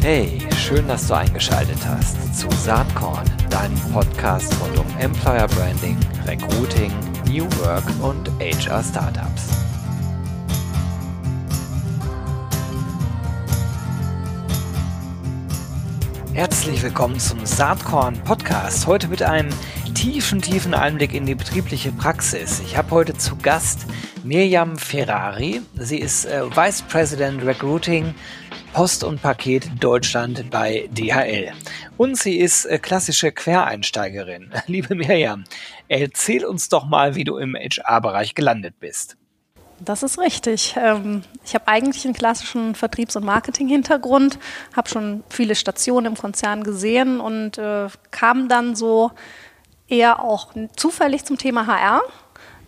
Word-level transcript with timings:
Hey, 0.00 0.38
schön, 0.56 0.88
dass 0.88 1.06
du 1.06 1.14
eingeschaltet 1.14 1.78
hast 1.86 2.34
zu 2.34 2.50
Saatkorn, 2.50 3.24
deinem 3.50 3.78
Podcast 3.92 4.54
rund 4.60 4.78
um 4.78 4.98
Employer 4.98 5.46
Branding, 5.48 5.98
Recruiting, 6.26 6.90
New 7.28 7.44
Work 7.60 7.84
und 8.00 8.30
HR 8.40 8.82
Startups. 8.82 9.50
Herzlich 16.32 16.82
willkommen 16.82 17.18
zum 17.20 17.44
Saatkorn 17.44 18.14
Podcast. 18.24 18.86
Heute 18.86 19.08
mit 19.08 19.22
einem 19.22 19.50
tiefen, 19.94 20.40
tiefen 20.40 20.72
Einblick 20.72 21.12
in 21.12 21.26
die 21.26 21.34
betriebliche 21.34 21.92
Praxis. 21.92 22.60
Ich 22.60 22.78
habe 22.78 22.90
heute 22.92 23.14
zu 23.14 23.36
Gast 23.36 23.86
Mirjam 24.24 24.78
Ferrari. 24.78 25.60
Sie 25.74 25.98
ist 25.98 26.24
äh, 26.24 26.44
Vice 26.56 26.82
President 26.82 27.44
Recruiting 27.44 28.14
Post 28.72 29.04
und 29.04 29.20
Paket 29.20 29.68
Deutschland 29.80 30.50
bei 30.50 30.88
DHL. 30.92 31.52
Und 31.98 32.16
sie 32.16 32.38
ist 32.38 32.64
äh, 32.64 32.78
klassische 32.78 33.30
Quereinsteigerin. 33.30 34.50
Liebe 34.66 34.94
Mirjam, 34.94 35.44
erzähl 35.88 36.46
uns 36.46 36.70
doch 36.70 36.86
mal, 36.86 37.14
wie 37.14 37.24
du 37.24 37.36
im 37.36 37.54
HR-Bereich 37.54 38.34
gelandet 38.34 38.76
bist. 38.80 39.16
Das 39.78 40.02
ist 40.02 40.18
richtig. 40.18 40.74
Ähm, 40.78 41.22
ich 41.44 41.54
habe 41.54 41.68
eigentlich 41.68 42.04
einen 42.06 42.14
klassischen 42.14 42.74
Vertriebs- 42.74 43.14
und 43.16 43.24
Marketing-Hintergrund, 43.24 44.38
habe 44.74 44.88
schon 44.88 45.22
viele 45.28 45.54
Stationen 45.54 46.06
im 46.06 46.16
Konzern 46.16 46.64
gesehen 46.64 47.20
und 47.20 47.58
äh, 47.58 47.88
kam 48.10 48.48
dann 48.48 48.74
so 48.74 49.10
eher 49.86 50.20
auch 50.20 50.54
zufällig 50.76 51.24
zum 51.26 51.36
Thema 51.36 51.66
HR 51.66 52.00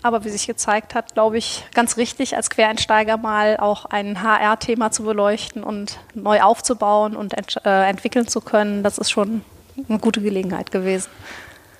aber 0.05 0.23
wie 0.23 0.29
sich 0.29 0.47
gezeigt 0.47 0.95
hat, 0.95 1.15
glaube 1.15 1.39
ich, 1.39 1.65
ganz 1.73 1.97
richtig, 1.97 2.37
als 2.37 2.51
Quereinsteiger 2.51 3.17
mal 3.17 3.57
auch 3.57 3.87
ein 3.87 4.23
HR-Thema 4.23 4.91
zu 4.91 5.03
beleuchten 5.03 5.65
und 5.65 5.99
neu 6.13 6.43
aufzubauen 6.43 7.17
und 7.17 7.33
ent 7.33 7.59
äh, 7.65 7.89
entwickeln 7.89 8.29
zu 8.29 8.43
können. 8.43 8.83
Das 8.83 8.99
ist 8.99 9.11
schon 9.11 9.41
eine 9.89 9.99
gute 9.99 10.21
Gelegenheit 10.21 10.71
gewesen. 10.71 11.09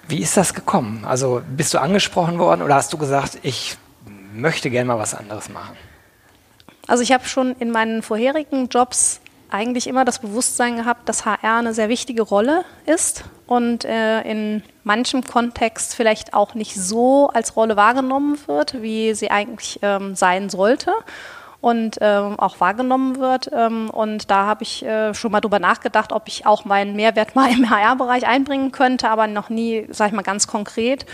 Wie 0.09 0.21
ist 0.21 0.39
das 0.39 0.55
gekommen? 0.55 1.05
Also 1.05 1.43
bist 1.47 1.75
du 1.75 1.79
angesprochen 1.79 2.39
worden 2.39 2.63
oder 2.63 2.77
hast 2.77 2.95
du 2.95 2.97
gesagt, 2.97 3.39
ich 3.43 3.77
möchte 4.33 4.71
gerne 4.71 4.89
mal 4.89 4.99
was 4.99 5.15
anderes 5.15 5.51
machen? 5.51 5.77
Also 6.87 7.03
ich 7.03 7.13
habe 7.13 7.27
schon 7.27 7.55
in 7.59 7.71
meinen 7.71 8.03
vorherigen 8.03 8.69
Jobs 8.71 9.21
eigentlich 9.55 9.87
immer 9.87 10.05
das 10.05 10.19
Bewusstsein 10.19 10.77
gehabt, 10.77 11.09
dass 11.09 11.25
HR 11.25 11.59
eine 11.59 11.73
sehr 11.73 11.89
wichtige 11.89 12.23
Rolle 12.23 12.65
ist 12.87 13.25
und 13.47 13.85
äh, 13.85 14.21
in 14.23 14.63
manchem 14.83 15.23
Kontext 15.23 15.95
vielleicht 15.95 16.35
auch 16.35 16.55
nicht 16.55 16.75
so 16.75 17.29
als 17.33 17.57
Rolle 17.57 17.77
wahrgenommen 17.77 18.39
wird, 18.47 18.83
wie 18.83 19.15
sie 19.15 19.31
eigentlich 19.31 19.79
ähm, 19.83 20.15
sein 20.17 20.51
sollte 20.51 20.93
und 21.61 21.99
ähm, 22.03 22.39
auch 22.39 22.61
wahrgenommen 22.61 23.19
wird. 23.19 23.51
Ähm, 23.53 23.89
und 23.91 24.31
da 24.31 24.45
habe 24.45 24.65
ich 24.65 24.85
äh, 24.85 25.15
schon 25.15 25.33
mal 25.33 25.41
drüber 25.41 25.61
nachgedacht, 25.61 26.13
ob 26.13 26.29
ich 26.29 26.45
auch 26.45 26.65
meinen 26.65 26.95
Mehrwert 26.97 27.35
mal 27.35 27.51
im 27.51 27.71
HR-Bereich 27.71 28.27
einbringen 28.27 28.73
könnte, 28.73 29.09
aber 29.09 29.27
noch 29.29 29.49
nie, 29.49 29.87
sage 29.91 30.11
ich 30.11 30.15
mal, 30.15 30.23
ganz 30.23 30.47
konkret. 30.47 31.07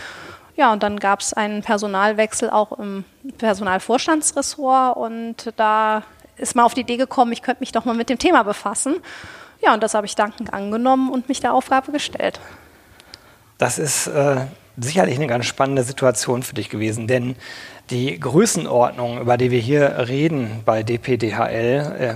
Ja, 0.57 0.73
und 0.73 0.83
dann 0.83 0.99
gab 0.99 1.21
es 1.21 1.33
einen 1.33 1.63
Personalwechsel 1.63 2.51
auch 2.51 2.79
im 2.79 3.05
Personalvorstandsressort 3.39 4.97
und 4.97 5.53
da 5.57 6.03
ist 6.41 6.57
mal 6.57 6.65
auf 6.65 6.75
die 6.75 6.81
Idee 6.81 6.97
gekommen, 6.97 7.33
ich 7.33 7.43
könnte 7.43 7.61
mich 7.61 7.73
doch 7.73 7.85
mal 7.85 7.95
mit 7.95 8.09
dem 8.09 8.19
Thema 8.19 8.43
befassen. 8.43 8.97
Ja, 9.63 9.75
und 9.75 9.83
das 9.83 9.95
habe 9.95 10.07
ich 10.07 10.17
dankend 10.17 10.53
angenommen 10.53 11.11
und 11.11 11.29
mich 11.29 11.41
der 11.41 11.53
Aufgabe 11.53 11.93
gestellt. 11.93 12.41
Das 13.59 13.79
ist 13.79 14.07
äh, 14.07 14.47
sicherlich 14.79 15.17
eine 15.17 15.27
ganz 15.27 15.47
spannende 15.47 15.83
Situation 15.83 16.43
für 16.43 16.55
dich 16.55 16.71
gewesen, 16.71 17.07
denn 17.07 17.37
die 17.91 18.19
Größenordnung, 18.21 19.21
über 19.21 19.37
die 19.37 19.51
wir 19.51 19.59
hier 19.59 20.07
reden 20.09 20.61
bei 20.65 20.83
DPDHL, 20.83 21.97
äh, 21.99 22.15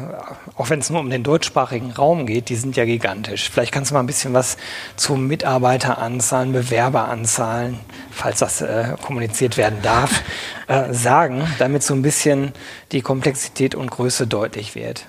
auch 0.56 0.70
wenn 0.70 0.78
es 0.78 0.90
nur 0.90 1.00
um 1.00 1.10
den 1.10 1.22
deutschsprachigen 1.22 1.90
Raum 1.90 2.26
geht, 2.26 2.48
die 2.48 2.56
sind 2.56 2.76
ja 2.76 2.84
gigantisch. 2.84 3.50
Vielleicht 3.50 3.72
kannst 3.72 3.90
du 3.90 3.94
mal 3.94 4.00
ein 4.00 4.06
bisschen 4.06 4.34
was 4.34 4.56
zu 4.96 5.16
Mitarbeiteranzahlen, 5.16 6.52
Bewerberanzahlen, 6.52 7.78
falls 8.10 8.38
das 8.38 8.62
äh, 8.62 8.94
kommuniziert 9.02 9.56
werden 9.56 9.80
darf, 9.82 10.22
äh, 10.68 10.92
sagen, 10.92 11.46
damit 11.58 11.82
so 11.82 11.94
ein 11.94 12.02
bisschen 12.02 12.52
die 12.92 13.02
Komplexität 13.02 13.74
und 13.74 13.90
Größe 13.90 14.26
deutlich 14.26 14.74
wird. 14.74 15.06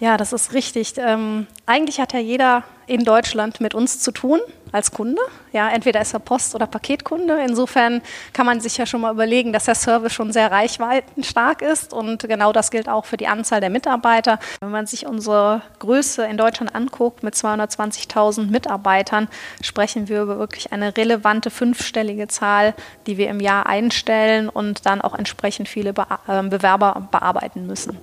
Ja, 0.00 0.16
das 0.16 0.32
ist 0.32 0.52
richtig. 0.52 0.94
Ähm, 0.98 1.46
eigentlich 1.66 2.00
hat 2.00 2.12
ja 2.12 2.18
jeder 2.18 2.64
in 2.86 3.04
Deutschland 3.04 3.60
mit 3.60 3.74
uns 3.74 4.00
zu 4.00 4.10
tun 4.10 4.40
als 4.72 4.90
Kunde. 4.90 5.22
Ja, 5.52 5.70
entweder 5.70 6.00
ist 6.00 6.12
er 6.12 6.18
Post- 6.18 6.54
oder 6.54 6.66
Paketkunde. 6.66 7.40
Insofern 7.46 8.02
kann 8.32 8.44
man 8.44 8.60
sich 8.60 8.76
ja 8.76 8.86
schon 8.86 9.00
mal 9.00 9.12
überlegen, 9.12 9.52
dass 9.52 9.66
der 9.66 9.76
Service 9.76 10.12
schon 10.12 10.32
sehr 10.32 10.50
reichweitenstark 10.50 11.62
ist 11.62 11.92
und 11.92 12.28
genau 12.28 12.52
das 12.52 12.72
gilt 12.72 12.88
auch 12.88 13.04
für 13.04 13.16
die 13.16 13.28
Anzahl 13.28 13.60
der 13.60 13.70
Mitarbeiter. 13.70 14.40
Wenn 14.60 14.72
man 14.72 14.86
sich 14.86 15.06
unsere 15.06 15.62
Größe 15.78 16.26
in 16.26 16.36
Deutschland 16.36 16.74
anguckt 16.74 17.22
mit 17.22 17.34
220.000 17.34 18.50
Mitarbeitern, 18.50 19.28
sprechen 19.62 20.08
wir 20.08 20.22
über 20.22 20.38
wirklich 20.38 20.72
eine 20.72 20.96
relevante 20.96 21.50
fünfstellige 21.50 22.26
Zahl, 22.26 22.74
die 23.06 23.16
wir 23.16 23.30
im 23.30 23.38
Jahr 23.38 23.66
einstellen 23.66 24.48
und 24.48 24.86
dann 24.86 25.00
auch 25.00 25.14
entsprechend 25.14 25.68
viele 25.68 25.92
Be 25.92 26.04
äh, 26.26 26.42
Bewerber 26.42 27.08
bearbeiten 27.12 27.66
müssen. 27.66 27.96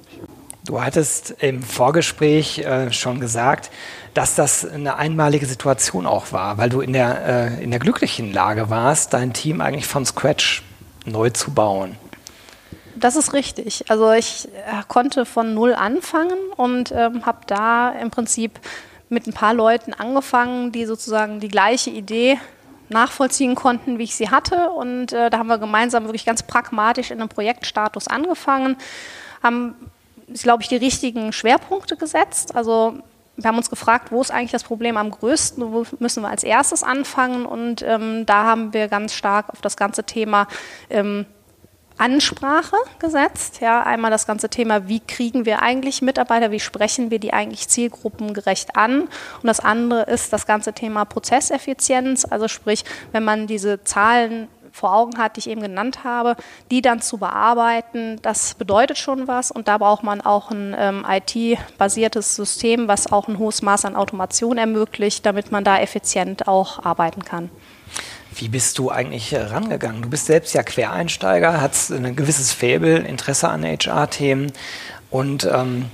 Du 0.64 0.80
hattest 0.82 1.32
im 1.40 1.64
Vorgespräch 1.64 2.60
äh, 2.60 2.92
schon 2.92 3.20
gesagt, 3.20 3.72
dass 4.14 4.36
das 4.36 4.64
eine 4.64 4.96
einmalige 4.96 5.48
Situation 5.48 6.06
auch 6.06 6.32
war, 6.32 6.60
weil 6.60 6.70
du 6.70 6.82
in 6.82 6.94
der, 6.94 7.26
äh, 7.26 7.64
in 7.64 7.72
der 7.72 7.80
glücklichen 7.80 8.32
Lage 8.32 8.70
warst, 8.70 9.14
dein 9.14 9.34
Team 9.34 9.60
eigentlich 9.60 9.88
von 9.88 10.06
Scratch 10.06 10.62
neu 11.06 11.32
zu 11.32 11.52
bauen. 11.52 11.98
Das 12.96 13.16
ist 13.16 13.34
richtig. 13.34 13.90
Also 13.90 14.12
ich 14.12 14.50
äh, 14.50 14.84
konnte 14.88 15.26
von 15.26 15.56
null 15.56 15.74
anfangen 15.74 16.38
und 16.56 16.92
ähm, 16.92 17.26
habe 17.26 17.40
da 17.48 17.90
im 17.94 18.12
Prinzip 18.12 18.60
mit 19.10 19.26
ein 19.26 19.34
paar 19.34 19.56
Leuten 19.56 19.94
angefangen, 19.94 20.72
die 20.72 20.86
sozusagen 20.86 21.40
die 21.40 21.48
gleiche 21.48 21.90
Idee 21.90 22.38
nachvollziehen 22.90 23.56
konnten, 23.56 23.98
wie 23.98 24.04
ich 24.04 24.16
sie 24.16 24.30
hatte. 24.30 24.70
Und 24.70 25.12
äh, 25.12 25.32
da 25.32 25.40
haben 25.40 25.48
wir 25.48 25.58
gemeinsam 25.58 26.04
wirklich 26.04 26.26
ganz 26.26 26.44
pragmatisch 26.44 27.10
in 27.10 27.20
einem 27.20 27.30
Projektstatus 27.30 28.08
angefangen, 28.08 28.78
haben 29.42 29.74
glaube 30.34 30.64
ich, 30.64 30.70
die 30.70 30.78
richtigen 30.78 31.34
Schwerpunkte 31.34 31.98
gesetzt. 31.98 32.56
Also 32.56 33.00
wir 33.36 33.48
haben 33.48 33.58
uns 33.58 33.70
gefragt, 33.70 34.12
wo 34.12 34.22
ist 34.22 34.32
eigentlich 34.32 34.52
das 34.52 34.64
Problem 34.64 34.98
am 34.98 35.12
größten, 35.12 35.72
wo 35.72 35.86
müssen 36.00 36.24
wir 36.24 36.30
als 36.30 36.44
erstes 36.44 36.84
anfangen 36.84 37.46
und 37.46 37.82
ähm, 37.82 38.26
da 38.26 38.44
haben 38.44 38.74
wir 38.74 38.88
ganz 38.88 39.14
stark 39.14 39.50
auf 39.50 39.62
das 39.62 39.78
ganze 39.78 40.04
Thema 40.04 40.48
ähm, 40.90 41.26
Ansprache 41.98 42.76
gesetzt. 43.00 43.62
Ja, 43.62 43.84
einmal 43.84 44.12
das 44.12 44.26
ganze 44.26 44.50
Thema, 44.50 44.88
wie 44.88 45.00
kriegen 45.00 45.46
wir 45.46 45.62
eigentlich 45.62 46.02
Mitarbeiter, 46.02 46.52
wie 46.52 46.60
sprechen 46.60 47.12
wir 47.12 47.20
die 47.20 47.32
eigentlich 47.32 47.68
zielgruppengerecht 47.68 48.76
an? 48.76 49.02
Und 49.02 49.44
das 49.44 49.60
andere 49.60 50.04
ist 50.04 50.34
das 50.34 50.48
ganze 50.48 50.74
Thema 50.74 51.06
Prozesseffizienz, 51.06 52.26
also 52.26 52.48
sprich, 52.48 52.86
wenn 53.12 53.24
man 53.24 53.48
diese 53.48 53.84
Zahlen 53.84 54.48
vor 54.72 54.94
Augen 54.96 55.18
hat, 55.18 55.36
die 55.36 55.40
ich 55.42 55.50
eben 55.50 55.62
genannt 55.62 56.04
habe, 56.04 56.36
die 56.72 56.82
dann 56.82 57.02
zu 57.02 57.18
bearbeiten, 57.18 58.20
das 58.22 58.54
bedeutet 58.54 58.98
schon 58.98 59.28
was 59.28 59.52
und 59.52 59.68
da 59.68 59.78
braucht 59.78 60.04
man 60.04 60.22
auch 60.22 60.52
ein 60.52 60.76
ähm, 60.78 61.06
IT-basiertes 61.08 62.36
System, 62.36 62.88
was 62.88 63.12
auch 63.12 63.28
ein 63.28 63.38
hohes 63.38 63.62
Maß 63.62 63.86
an 63.86 63.96
Automation 63.96 64.58
ermöglicht, 64.58 65.26
damit 65.26 65.52
man 65.52 65.64
da 65.64 65.80
effizient 65.80 66.48
auch 66.48 66.84
arbeiten 66.84 67.24
kann. 67.24 67.50
Wie 68.34 68.48
bist 68.48 68.78
du 68.78 68.90
eigentlich 68.90 69.36
rangegangen? 69.36 70.02
Du 70.02 70.10
bist 70.10 70.26
selbst 70.26 70.54
ja 70.54 70.64
Quereinsteiger, 70.64 71.60
hast 71.60 71.92
ein 71.92 72.16
gewisses 72.16 72.54
Faible, 72.54 73.00
Interesse 73.00 73.50
an 73.50 73.66
HR-Themen 73.66 74.54
und 75.10 75.44
ähm, 75.44 75.92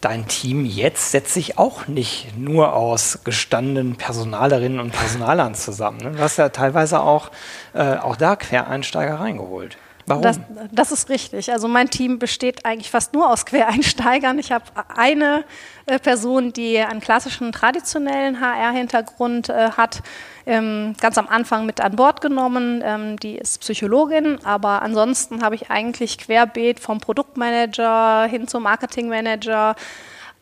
dein 0.00 0.26
Team 0.28 0.64
jetzt 0.64 1.10
setzt 1.10 1.34
sich 1.34 1.58
auch 1.58 1.86
nicht 1.86 2.36
nur 2.38 2.74
aus 2.74 3.20
gestandenen 3.24 3.96
Personalerinnen 3.96 4.80
und 4.80 4.92
Personalern 4.92 5.54
zusammen. 5.54 5.98
Ne? 5.98 6.12
Du 6.12 6.18
hast 6.18 6.38
ja 6.38 6.48
teilweise 6.48 7.00
auch, 7.00 7.30
äh, 7.74 7.96
auch 7.96 8.16
da 8.16 8.36
Quereinsteiger 8.36 9.20
reingeholt. 9.20 9.76
Warum? 10.10 10.22
Das, 10.22 10.40
das, 10.72 10.90
ist 10.90 11.08
richtig. 11.08 11.52
Also 11.52 11.68
mein 11.68 11.88
Team 11.88 12.18
besteht 12.18 12.66
eigentlich 12.66 12.90
fast 12.90 13.14
nur 13.14 13.30
aus 13.30 13.46
Quereinsteigern. 13.46 14.40
Ich 14.40 14.50
habe 14.50 14.64
eine 14.94 15.44
äh, 15.86 16.00
Person, 16.00 16.52
die 16.52 16.80
einen 16.80 17.00
klassischen 17.00 17.52
traditionellen 17.52 18.40
HR-Hintergrund 18.40 19.50
äh, 19.50 19.70
hat, 19.70 20.02
ähm, 20.46 20.94
ganz 21.00 21.16
am 21.16 21.28
Anfang 21.28 21.64
mit 21.64 21.80
an 21.80 21.94
Bord 21.94 22.20
genommen. 22.20 22.82
Ähm, 22.84 23.20
die 23.20 23.36
ist 23.36 23.60
Psychologin, 23.60 24.44
aber 24.44 24.82
ansonsten 24.82 25.42
habe 25.42 25.54
ich 25.54 25.70
eigentlich 25.70 26.18
querbeet 26.18 26.80
vom 26.80 26.98
Produktmanager 26.98 28.24
hin 28.24 28.48
zum 28.48 28.64
Marketingmanager, 28.64 29.76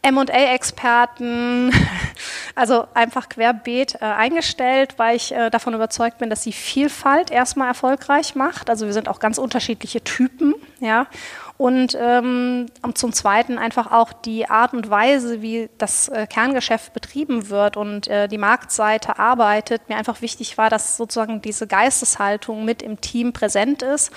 MA-Experten, 0.02 1.72
also 2.54 2.86
einfach 2.94 3.28
querbeet 3.28 3.96
äh, 3.96 4.04
eingestellt, 4.04 4.94
weil 4.96 5.16
ich 5.16 5.32
äh, 5.32 5.50
davon 5.50 5.74
überzeugt 5.74 6.18
bin, 6.18 6.30
dass 6.30 6.42
die 6.42 6.52
Vielfalt 6.52 7.30
erstmal 7.30 7.68
erfolgreich 7.68 8.34
macht. 8.34 8.70
Also 8.70 8.86
wir 8.86 8.92
sind 8.92 9.08
auch 9.08 9.18
ganz 9.18 9.38
unterschiedliche 9.38 10.02
Typen, 10.02 10.54
ja. 10.80 11.06
Und 11.56 11.98
ähm, 12.00 12.66
zum 12.94 13.12
Zweiten 13.12 13.58
einfach 13.58 13.90
auch 13.90 14.12
die 14.12 14.48
Art 14.48 14.74
und 14.74 14.90
Weise, 14.90 15.42
wie 15.42 15.68
das 15.76 16.06
äh, 16.08 16.28
Kerngeschäft 16.28 16.92
betrieben 16.92 17.48
wird 17.48 17.76
und 17.76 18.06
äh, 18.06 18.28
die 18.28 18.38
Marktseite 18.38 19.18
arbeitet, 19.18 19.88
mir 19.88 19.96
einfach 19.96 20.22
wichtig 20.22 20.56
war, 20.56 20.70
dass 20.70 20.96
sozusagen 20.96 21.42
diese 21.42 21.66
Geisteshaltung 21.66 22.64
mit 22.64 22.80
im 22.80 23.00
Team 23.00 23.32
präsent 23.32 23.82
ist, 23.82 24.12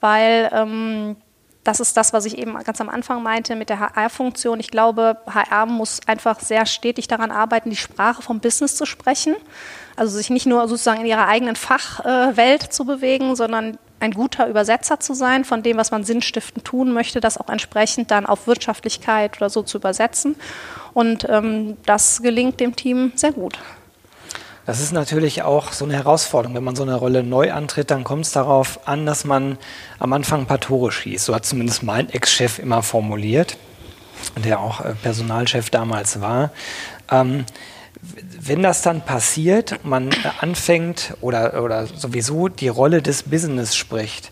weil 0.00 0.50
ähm, 0.52 1.16
das 1.64 1.78
ist 1.78 1.96
das, 1.96 2.12
was 2.12 2.24
ich 2.24 2.38
eben 2.38 2.58
ganz 2.64 2.80
am 2.80 2.88
Anfang 2.88 3.22
meinte 3.22 3.54
mit 3.54 3.68
der 3.68 3.78
HR-Funktion. 3.78 4.58
Ich 4.58 4.70
glaube, 4.70 5.18
HR 5.26 5.66
muss 5.66 6.00
einfach 6.06 6.40
sehr 6.40 6.66
stetig 6.66 7.06
daran 7.06 7.30
arbeiten, 7.30 7.70
die 7.70 7.76
Sprache 7.76 8.20
vom 8.20 8.40
Business 8.40 8.76
zu 8.76 8.84
sprechen. 8.84 9.36
Also 9.94 10.16
sich 10.16 10.30
nicht 10.30 10.46
nur 10.46 10.66
sozusagen 10.66 11.02
in 11.02 11.06
ihrer 11.06 11.28
eigenen 11.28 11.54
Fachwelt 11.54 12.62
zu 12.72 12.84
bewegen, 12.84 13.36
sondern 13.36 13.78
ein 14.00 14.10
guter 14.10 14.48
Übersetzer 14.48 14.98
zu 14.98 15.14
sein 15.14 15.44
von 15.44 15.62
dem, 15.62 15.76
was 15.76 15.92
man 15.92 16.02
sinnstiftend 16.02 16.64
tun 16.64 16.92
möchte, 16.92 17.20
das 17.20 17.38
auch 17.38 17.48
entsprechend 17.48 18.10
dann 18.10 18.26
auf 18.26 18.48
Wirtschaftlichkeit 18.48 19.36
oder 19.36 19.48
so 19.48 19.62
zu 19.62 19.78
übersetzen. 19.78 20.34
Und 20.92 21.26
ähm, 21.28 21.76
das 21.86 22.20
gelingt 22.22 22.58
dem 22.58 22.74
Team 22.74 23.12
sehr 23.14 23.32
gut. 23.32 23.58
Das 24.64 24.80
ist 24.80 24.92
natürlich 24.92 25.42
auch 25.42 25.72
so 25.72 25.84
eine 25.84 25.94
Herausforderung. 25.94 26.54
Wenn 26.54 26.64
man 26.64 26.76
so 26.76 26.84
eine 26.84 26.94
Rolle 26.94 27.24
neu 27.24 27.52
antritt, 27.52 27.90
dann 27.90 28.04
kommt 28.04 28.26
es 28.26 28.32
darauf 28.32 28.86
an, 28.86 29.06
dass 29.06 29.24
man 29.24 29.58
am 29.98 30.12
Anfang 30.12 30.40
ein 30.40 30.46
paar 30.46 30.60
Tore 30.60 30.92
schießt. 30.92 31.24
So 31.24 31.34
hat 31.34 31.44
zumindest 31.44 31.82
mein 31.82 32.08
Ex-Chef 32.10 32.60
immer 32.60 32.82
formuliert, 32.82 33.56
der 34.44 34.60
auch 34.60 34.80
äh, 34.80 34.94
Personalchef 34.94 35.70
damals 35.70 36.20
war. 36.20 36.50
Ähm, 37.10 37.44
wenn 38.40 38.62
das 38.62 38.82
dann 38.82 39.04
passiert, 39.04 39.84
man 39.84 40.10
äh, 40.10 40.16
anfängt 40.40 41.14
oder, 41.20 41.62
oder 41.62 41.86
sowieso 41.86 42.48
die 42.48 42.68
Rolle 42.68 43.02
des 43.02 43.24
Business 43.24 43.74
spricht, 43.74 44.30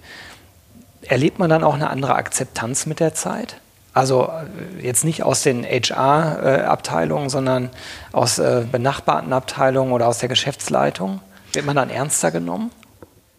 erlebt 1.02 1.40
man 1.40 1.50
dann 1.50 1.64
auch 1.64 1.74
eine 1.74 1.90
andere 1.90 2.14
Akzeptanz 2.14 2.86
mit 2.86 3.00
der 3.00 3.14
Zeit? 3.14 3.59
Also 3.92 4.30
äh, 4.78 4.84
jetzt 4.84 5.04
nicht 5.04 5.22
aus 5.22 5.42
den 5.42 5.64
HR-Abteilungen, 5.64 7.28
sondern 7.28 7.70
aus 8.12 8.38
äh, 8.38 8.64
benachbarten 8.70 9.32
Abteilungen 9.32 9.92
oder 9.92 10.08
aus 10.08 10.18
der 10.18 10.28
Geschäftsleitung. 10.28 11.20
Wird 11.52 11.66
man 11.66 11.76
dann 11.76 11.90
ernster 11.90 12.30
genommen? 12.30 12.70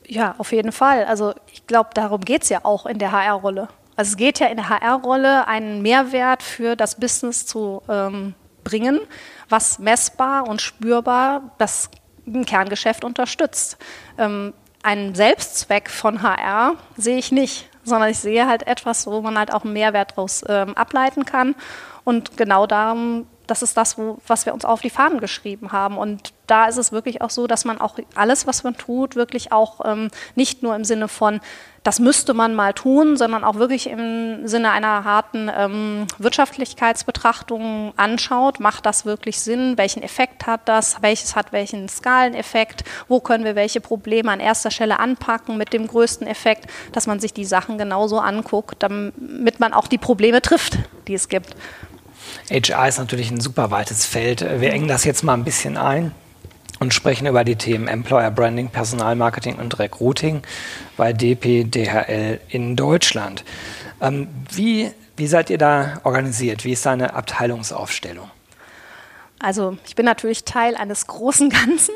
Ja, 0.05 0.35
auf 0.37 0.51
jeden 0.51 0.73
Fall. 0.73 1.05
Also 1.05 1.33
ich 1.53 1.65
glaube, 1.67 1.91
darum 1.93 2.21
geht 2.21 2.43
es 2.43 2.49
ja 2.49 2.59
auch 2.63 2.85
in 2.85 2.99
der 2.99 3.13
HR-Rolle. 3.13 3.69
Also 3.95 4.11
es 4.11 4.17
geht 4.17 4.39
ja 4.39 4.47
in 4.47 4.57
der 4.57 4.69
HR-Rolle, 4.69 5.47
einen 5.47 5.81
Mehrwert 5.81 6.43
für 6.43 6.75
das 6.75 6.95
Business 6.95 7.45
zu 7.45 7.81
ähm, 7.87 8.33
bringen, 8.63 8.99
was 9.47 9.79
messbar 9.79 10.47
und 10.47 10.61
spürbar 10.61 11.51
das 11.57 11.89
Kerngeschäft 12.45 13.03
unterstützt. 13.03 13.77
Ähm, 14.17 14.53
einen 14.83 15.15
Selbstzweck 15.15 15.89
von 15.89 16.23
HR 16.23 16.75
sehe 16.97 17.17
ich 17.17 17.31
nicht 17.31 17.70
sondern 17.83 18.09
ich 18.09 18.19
sehe 18.19 18.47
halt 18.47 18.67
etwas, 18.67 19.07
wo 19.07 19.21
man 19.21 19.37
halt 19.37 19.53
auch 19.53 19.63
einen 19.63 19.73
Mehrwert 19.73 20.11
daraus 20.11 20.43
ähm, 20.47 20.75
ableiten 20.75 21.25
kann. 21.25 21.55
Und 22.03 22.37
genau 22.37 22.67
darum, 22.67 23.27
das 23.51 23.61
ist 23.61 23.75
das, 23.75 23.97
wo, 23.97 24.17
was 24.27 24.45
wir 24.45 24.53
uns 24.53 24.63
auf 24.63 24.79
die 24.79 24.89
Fahnen 24.89 25.19
geschrieben 25.19 25.73
haben. 25.73 25.97
Und 25.97 26.31
da 26.47 26.67
ist 26.67 26.77
es 26.77 26.93
wirklich 26.93 27.21
auch 27.21 27.29
so, 27.29 27.47
dass 27.47 27.65
man 27.65 27.81
auch 27.81 27.97
alles, 28.15 28.47
was 28.47 28.63
man 28.63 28.77
tut, 28.77 29.17
wirklich 29.17 29.51
auch 29.51 29.81
ähm, 29.83 30.09
nicht 30.35 30.63
nur 30.63 30.73
im 30.73 30.85
Sinne 30.85 31.09
von, 31.09 31.41
das 31.83 31.99
müsste 31.99 32.33
man 32.33 32.55
mal 32.55 32.73
tun, 32.73 33.17
sondern 33.17 33.43
auch 33.43 33.55
wirklich 33.55 33.89
im 33.89 34.47
Sinne 34.47 34.71
einer 34.71 35.03
harten 35.03 35.51
ähm, 35.53 36.07
Wirtschaftlichkeitsbetrachtung 36.17 37.91
anschaut. 37.97 38.61
Macht 38.61 38.85
das 38.85 39.05
wirklich 39.05 39.41
Sinn? 39.41 39.77
Welchen 39.77 40.01
Effekt 40.01 40.47
hat 40.47 40.61
das? 40.69 41.01
Welches 41.01 41.35
hat 41.35 41.51
welchen 41.51 41.89
Skaleneffekt? 41.89 42.85
Wo 43.09 43.19
können 43.19 43.43
wir 43.43 43.55
welche 43.55 43.81
Probleme 43.81 44.31
an 44.31 44.39
erster 44.39 44.71
Stelle 44.71 44.97
anpacken 44.97 45.57
mit 45.57 45.73
dem 45.73 45.87
größten 45.87 46.25
Effekt, 46.25 46.69
dass 46.93 47.05
man 47.05 47.19
sich 47.19 47.33
die 47.33 47.45
Sachen 47.45 47.77
genauso 47.77 48.19
anguckt, 48.19 48.81
damit 48.81 49.59
man 49.59 49.73
auch 49.73 49.87
die 49.87 49.97
Probleme 49.97 50.41
trifft, 50.41 50.77
die 51.07 51.15
es 51.15 51.27
gibt. 51.27 51.53
HR 52.51 52.87
ist 52.89 52.99
natürlich 52.99 53.31
ein 53.31 53.39
super 53.39 53.71
weites 53.71 54.05
Feld. 54.05 54.41
Wir 54.41 54.73
engen 54.73 54.89
das 54.89 55.05
jetzt 55.05 55.23
mal 55.23 55.35
ein 55.35 55.45
bisschen 55.45 55.77
ein 55.77 56.11
und 56.79 56.93
sprechen 56.93 57.25
über 57.25 57.45
die 57.45 57.55
Themen 57.55 57.87
Employer 57.87 58.29
Branding, 58.29 58.69
Personalmarketing 58.69 59.55
und 59.55 59.79
Recruiting 59.79 60.41
bei 60.97 61.13
DPDHL 61.13 62.41
in 62.49 62.75
Deutschland. 62.75 63.45
Ähm, 64.01 64.27
wie, 64.51 64.91
wie 65.15 65.27
seid 65.27 65.49
ihr 65.49 65.57
da 65.57 66.01
organisiert? 66.03 66.65
Wie 66.65 66.73
ist 66.73 66.85
deine 66.85 67.13
Abteilungsaufstellung? 67.13 68.29
Also 69.39 69.77
ich 69.85 69.95
bin 69.95 70.05
natürlich 70.05 70.43
Teil 70.43 70.75
eines 70.75 71.07
großen 71.07 71.49
Ganzen, 71.49 71.95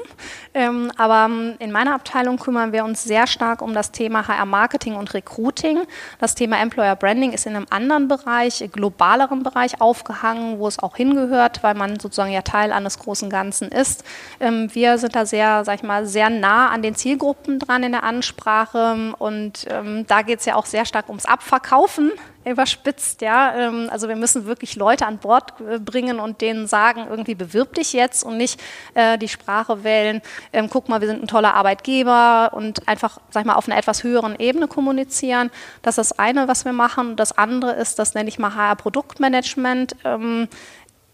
ähm, 0.56 0.90
aber 0.98 1.26
ähm, 1.26 1.56
in 1.60 1.72
meiner 1.72 1.94
Abteilung 1.94 2.38
kümmern 2.38 2.72
wir 2.72 2.86
uns 2.86 3.04
sehr 3.04 3.28
stark 3.28 3.62
um 3.62 3.74
das 3.74 3.92
Thema 3.92 4.28
HR-Marketing 4.28 4.96
und 4.96 5.14
Recruiting. 5.14 5.80
Das 6.20 6.34
Thema 6.34 6.62
Employer 6.62 6.96
Branding 6.96 7.34
ist 7.34 7.46
in 7.46 7.56
einem 7.56 7.68
anderen 7.70 8.08
Bereich, 8.08 8.68
globaleren 8.72 9.44
Bereich 9.44 9.82
aufgehangen, 9.82 10.58
wo 10.58 10.68
es 10.68 10.80
auch 10.80 10.96
hingehört, 10.96 11.62
weil 11.62 11.76
man 11.76 12.00
sozusagen 12.00 12.32
ja 12.32 12.42
Teil 12.42 12.72
eines 12.72 13.00
großen 13.00 13.30
Ganzen 13.30 13.68
ist. 13.68 14.06
Ähm, 14.40 14.74
wir 14.74 14.98
sind 14.98 15.14
da 15.16 15.26
sehr, 15.26 15.66
sag 15.66 15.76
ich 15.76 15.84
mal, 15.84 16.06
sehr 16.06 16.30
nah 16.30 16.70
an 16.70 16.82
den 16.82 16.96
Zielgruppen 16.96 17.60
dran 17.60 17.84
in 17.84 17.92
der 17.92 18.04
Ansprache 18.04 19.14
und 19.20 19.68
ähm, 19.70 20.06
da 20.08 20.22
geht 20.22 20.40
es 20.40 20.46
ja 20.46 20.56
auch 20.56 20.66
sehr 20.66 20.86
stark 20.86 21.10
ums 21.10 21.26
Abverkaufen 21.26 22.12
überspitzt, 22.46 23.22
ja. 23.22 23.56
Ähm, 23.56 23.90
also 23.92 24.08
wir 24.08 24.16
müssen 24.16 24.46
wirklich 24.46 24.76
Leute 24.76 25.06
an 25.06 25.18
Bord 25.18 25.54
äh, 25.60 25.80
bringen 25.80 26.20
und 26.20 26.42
denen 26.42 26.68
sagen, 26.68 27.06
irgendwie 27.10 27.36
bewirb 27.36 27.74
dich 27.74 27.94
jetzt 27.94 28.24
und 28.24 28.38
nicht 28.38 28.62
äh, 28.94 29.18
die 29.18 29.28
Sprache 29.28 29.84
wählen, 29.84 30.22
ähm, 30.54 30.70
guck 30.70 30.90
mal, 30.90 31.02
wir 31.02 31.08
sind 31.08 31.24
ein 31.24 31.28
toller 31.28 31.54
Arbeitgeber 31.54 32.52
und 32.54 32.88
einfach, 32.88 33.20
sag 33.30 33.42
ich 33.42 33.48
mal, 33.48 33.56
auf 33.56 33.68
einer 33.68 33.78
etwas 33.78 34.04
höheren 34.04 34.36
Ebene 34.38 34.68
kommunizieren. 34.68 35.52
Das 35.82 35.98
ist 35.98 36.12
das 36.12 36.20
eine, 36.20 36.48
was 36.48 36.66
wir 36.66 36.74
machen. 36.74 37.16
Das 37.16 37.38
andere 37.38 37.74
ist, 37.74 38.00
das 38.00 38.14
nenne 38.14 38.30
ich 38.30 38.40
mal 38.40 38.56
HR-Produktmanagement. 38.56 39.96
Ähm, 40.04 40.48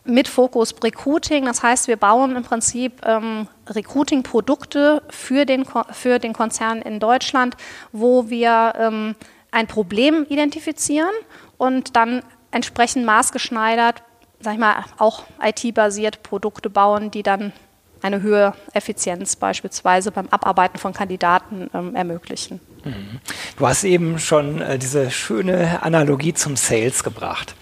mit 0.04 0.28
Fokus 0.28 0.74
Recruiting. 0.84 1.46
Das 1.46 1.62
heißt, 1.62 1.88
wir 1.88 1.98
bauen 1.98 2.36
im 2.36 2.44
Prinzip 2.44 3.06
ähm, 3.06 3.48
Recruiting-Produkte 3.70 5.04
für 5.10 5.46
den, 5.46 5.66
für 5.92 6.20
den 6.20 6.34
Konzern 6.34 6.82
in 6.82 7.00
Deutschland, 7.00 7.56
wo 7.92 8.30
wir 8.30 8.74
ähm, 8.78 9.16
ein 9.52 9.68
Problem 9.68 10.26
identifizieren 10.28 11.12
und 11.58 11.96
dann 11.96 12.24
entsprechend 12.52 13.06
maßgeschneidert, 13.06 14.04
sag 14.40 14.54
ich 14.54 14.60
mal, 14.60 14.86
auch 14.98 15.24
IT-basiert 15.42 16.24
Produkte 16.24 16.70
bauen, 16.70 17.12
die 17.12 17.24
dann 17.24 17.54
eine 18.02 18.22
höhere 18.22 18.54
Effizienz 18.74 19.36
beispielsweise 19.36 20.12
beim 20.12 20.28
Abarbeiten 20.30 20.78
von 20.78 20.94
Kandidaten 20.94 21.70
ähm, 21.74 21.96
ermöglichen. 21.96 22.60
Mhm. 22.84 23.20
Du 23.58 23.68
hast 23.68 23.84
eben 23.84 24.20
schon 24.20 24.62
äh, 24.62 24.80
diese 24.80 25.12
schöne 25.12 25.84
Analogie 25.84 26.34
zum 26.34 26.56
Sales 26.56 27.04
gebracht. 27.04 27.56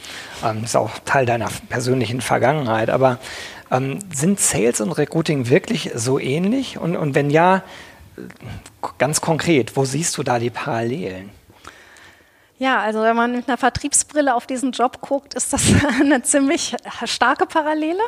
Ähm, 0.44 0.64
ist 0.64 0.76
auch 0.76 1.00
Teil 1.06 1.26
deiner 1.26 1.50
persönlichen 1.68 2.22
Vergangenheit. 2.22 2.90
Aber 2.90 3.20
ähm, 3.72 4.00
sind 4.14 4.40
Sales 4.40 4.82
und 4.82 4.92
Recruiting 4.94 5.50
wirklich 5.50 5.92
so 5.96 6.20
ähnlich? 6.20 6.78
Und, 6.78 6.96
und 6.96 7.16
wenn 7.16 7.30
ja, 7.30 7.58
äh, 8.18 8.22
ganz 8.98 9.22
konkret, 9.22 9.76
wo 9.76 9.86
siehst 9.86 10.18
du 10.18 10.24
da 10.24 10.40
die 10.40 10.50
Parallelen? 10.50 11.30
Ja, 12.58 12.82
also 12.82 13.02
wenn 13.02 13.16
man 13.16 13.32
mit 13.32 13.48
einer 13.48 13.58
Vertriebsbrille 13.58 14.36
auf 14.36 14.46
diesen 14.46 14.74
Job 14.74 15.00
guckt, 15.00 15.34
ist 15.34 15.54
das 15.54 15.64
eine 16.02 16.22
ziemlich 16.24 16.76
starke 17.06 17.46
Parallele, 17.46 18.02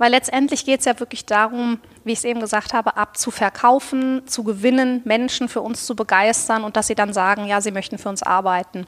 weil 0.00 0.12
letztendlich 0.12 0.64
geht 0.64 0.80
es 0.80 0.86
ja 0.86 0.98
wirklich 0.98 1.26
darum, 1.26 1.78
wie 2.04 2.12
ich 2.12 2.20
es 2.20 2.24
eben 2.24 2.40
gesagt 2.40 2.72
habe, 2.72 2.96
abzuverkaufen, 2.96 4.26
zu 4.26 4.44
gewinnen, 4.44 5.02
Menschen 5.04 5.46
für 5.46 5.60
uns 5.60 5.84
zu 5.84 5.94
begeistern 5.94 6.64
und 6.64 6.78
dass 6.78 6.86
sie 6.86 6.94
dann 6.94 7.12
sagen, 7.12 7.46
ja, 7.46 7.60
sie 7.60 7.70
möchten 7.70 7.98
für 7.98 8.08
uns 8.08 8.22
arbeiten. 8.22 8.86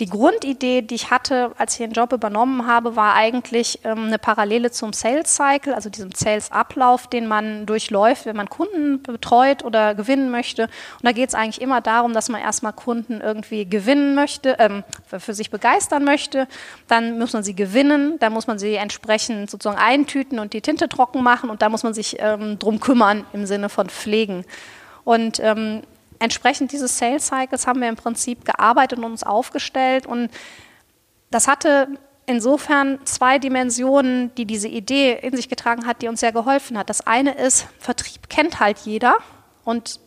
Die 0.00 0.06
Grundidee, 0.06 0.82
die 0.82 0.94
ich 0.94 1.10
hatte, 1.10 1.50
als 1.58 1.72
ich 1.72 1.78
den 1.78 1.90
Job 1.90 2.12
übernommen 2.12 2.68
habe, 2.68 2.94
war 2.94 3.14
eigentlich 3.14 3.80
ähm, 3.82 4.06
eine 4.06 4.18
Parallele 4.18 4.70
zum 4.70 4.92
Sales 4.92 5.34
Cycle, 5.34 5.74
also 5.74 5.90
diesem 5.90 6.12
Sales-Ablauf, 6.12 7.08
den 7.08 7.26
man 7.26 7.66
durchläuft, 7.66 8.26
wenn 8.26 8.36
man 8.36 8.48
Kunden 8.48 9.02
betreut 9.02 9.64
oder 9.64 9.96
gewinnen 9.96 10.30
möchte. 10.30 10.62
Und 10.62 11.02
da 11.02 11.10
geht 11.10 11.30
es 11.30 11.34
eigentlich 11.34 11.60
immer 11.60 11.80
darum, 11.80 12.14
dass 12.14 12.28
man 12.28 12.40
erstmal 12.40 12.72
Kunden 12.72 13.20
irgendwie 13.20 13.68
gewinnen 13.68 14.14
möchte, 14.14 14.56
ähm, 14.60 14.84
für, 15.08 15.18
für 15.18 15.34
sich 15.34 15.50
begeistern 15.50 16.04
möchte. 16.04 16.46
Dann 16.86 17.18
muss 17.18 17.32
man 17.32 17.42
sie 17.42 17.56
gewinnen, 17.56 18.20
dann 18.20 18.32
muss 18.32 18.46
man 18.46 18.60
sie 18.60 18.76
entsprechend 18.76 19.50
sozusagen 19.50 19.80
eintüten 19.80 20.38
und 20.38 20.51
die 20.52 20.60
Tinte 20.60 20.88
trocken 20.88 21.22
machen 21.22 21.50
und 21.50 21.62
da 21.62 21.68
muss 21.68 21.82
man 21.82 21.94
sich 21.94 22.16
ähm, 22.18 22.58
drum 22.58 22.80
kümmern 22.80 23.24
im 23.32 23.46
Sinne 23.46 23.68
von 23.68 23.88
pflegen. 23.88 24.44
Und 25.04 25.40
ähm, 25.40 25.82
entsprechend 26.18 26.72
dieses 26.72 26.96
Sales 26.98 27.26
Cycles 27.26 27.66
haben 27.66 27.80
wir 27.80 27.88
im 27.88 27.96
Prinzip 27.96 28.44
gearbeitet 28.44 28.98
und 28.98 29.04
uns 29.04 29.22
aufgestellt. 29.22 30.06
Und 30.06 30.30
das 31.30 31.48
hatte 31.48 31.88
insofern 32.26 33.04
zwei 33.04 33.38
Dimensionen, 33.38 34.34
die 34.36 34.44
diese 34.44 34.68
Idee 34.68 35.18
in 35.20 35.34
sich 35.36 35.48
getragen 35.48 35.86
hat, 35.86 36.02
die 36.02 36.08
uns 36.08 36.20
sehr 36.20 36.32
geholfen 36.32 36.78
hat. 36.78 36.88
Das 36.88 37.06
eine 37.06 37.34
ist, 37.34 37.66
Vertrieb 37.78 38.28
kennt 38.28 38.60
halt 38.60 38.78
jeder 38.78 39.16
und 39.64 39.98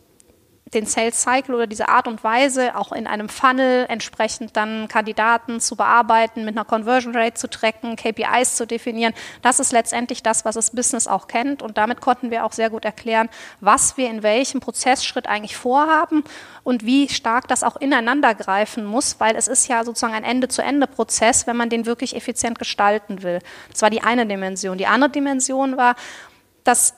den 0.74 0.84
Sales 0.84 1.22
Cycle 1.22 1.54
oder 1.54 1.68
diese 1.68 1.88
Art 1.88 2.08
und 2.08 2.24
Weise 2.24 2.76
auch 2.76 2.90
in 2.90 3.06
einem 3.06 3.28
Funnel 3.28 3.86
entsprechend 3.88 4.56
dann 4.56 4.88
Kandidaten 4.88 5.60
zu 5.60 5.76
bearbeiten, 5.76 6.44
mit 6.44 6.56
einer 6.56 6.64
Conversion 6.64 7.14
Rate 7.14 7.34
zu 7.34 7.48
tracken, 7.48 7.94
KPIs 7.94 8.56
zu 8.56 8.66
definieren. 8.66 9.14
Das 9.42 9.60
ist 9.60 9.70
letztendlich 9.70 10.24
das, 10.24 10.44
was 10.44 10.56
das 10.56 10.72
Business 10.72 11.06
auch 11.06 11.28
kennt. 11.28 11.62
Und 11.62 11.78
damit 11.78 12.00
konnten 12.00 12.32
wir 12.32 12.44
auch 12.44 12.52
sehr 12.52 12.68
gut 12.68 12.84
erklären, 12.84 13.28
was 13.60 13.96
wir 13.96 14.10
in 14.10 14.24
welchem 14.24 14.58
Prozessschritt 14.58 15.28
eigentlich 15.28 15.56
vorhaben 15.56 16.24
und 16.64 16.84
wie 16.84 17.08
stark 17.08 17.46
das 17.46 17.62
auch 17.62 17.76
ineinander 17.76 18.34
greifen 18.34 18.84
muss, 18.84 19.20
weil 19.20 19.36
es 19.36 19.46
ist 19.46 19.68
ja 19.68 19.84
sozusagen 19.84 20.14
ein 20.14 20.24
Ende-zu-Ende-Prozess, 20.24 21.46
wenn 21.46 21.56
man 21.56 21.70
den 21.70 21.86
wirklich 21.86 22.16
effizient 22.16 22.58
gestalten 22.58 23.22
will. 23.22 23.38
Das 23.70 23.82
war 23.82 23.90
die 23.90 24.02
eine 24.02 24.26
Dimension. 24.26 24.78
Die 24.78 24.88
andere 24.88 25.10
Dimension 25.10 25.76
war, 25.76 25.94
dass 26.64 26.94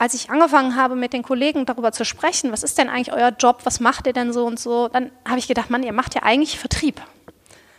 als 0.00 0.14
ich 0.14 0.30
angefangen 0.30 0.76
habe, 0.76 0.96
mit 0.96 1.12
den 1.12 1.22
Kollegen 1.22 1.66
darüber 1.66 1.92
zu 1.92 2.06
sprechen, 2.06 2.52
was 2.52 2.62
ist 2.62 2.78
denn 2.78 2.88
eigentlich 2.88 3.12
euer 3.12 3.32
Job, 3.38 3.60
was 3.64 3.80
macht 3.80 4.06
ihr 4.06 4.14
denn 4.14 4.32
so 4.32 4.46
und 4.46 4.58
so, 4.58 4.88
dann 4.88 5.10
habe 5.28 5.38
ich 5.38 5.46
gedacht, 5.46 5.68
Mann, 5.68 5.82
ihr 5.82 5.92
macht 5.92 6.14
ja 6.14 6.22
eigentlich 6.22 6.58
Vertrieb. 6.58 7.02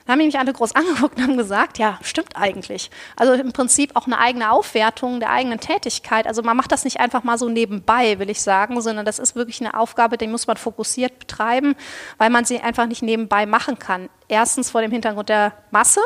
Dann 0.05 0.19
haben 0.19 0.25
mich 0.27 0.37
alle 0.37 0.53
groß 0.53 0.75
angeguckt 0.75 1.17
und 1.17 1.23
haben 1.23 1.35
gesagt, 1.35 1.79
ja, 1.79 1.97
stimmt 2.03 2.35
eigentlich. 2.35 2.91
Also 3.15 3.33
im 3.33 3.53
Prinzip 3.53 3.95
auch 3.95 4.05
eine 4.05 4.19
eigene 4.19 4.51
Aufwertung 4.51 5.19
der 5.19 5.31
eigenen 5.31 5.59
Tätigkeit. 5.59 6.27
Also 6.27 6.43
man 6.43 6.55
macht 6.55 6.71
das 6.71 6.83
nicht 6.83 6.99
einfach 6.99 7.23
mal 7.23 7.39
so 7.39 7.49
nebenbei, 7.49 8.19
will 8.19 8.29
ich 8.29 8.43
sagen, 8.43 8.79
sondern 8.81 9.03
das 9.03 9.17
ist 9.17 9.35
wirklich 9.35 9.59
eine 9.59 9.73
Aufgabe, 9.73 10.19
die 10.19 10.27
muss 10.27 10.45
man 10.45 10.57
fokussiert 10.57 11.17
betreiben, 11.17 11.75
weil 12.19 12.29
man 12.29 12.45
sie 12.45 12.59
einfach 12.59 12.85
nicht 12.85 13.01
nebenbei 13.01 13.47
machen 13.47 13.79
kann. 13.79 14.09
Erstens 14.27 14.69
vor 14.69 14.81
dem 14.81 14.91
Hintergrund 14.91 15.29
der 15.29 15.53
Masse 15.71 16.01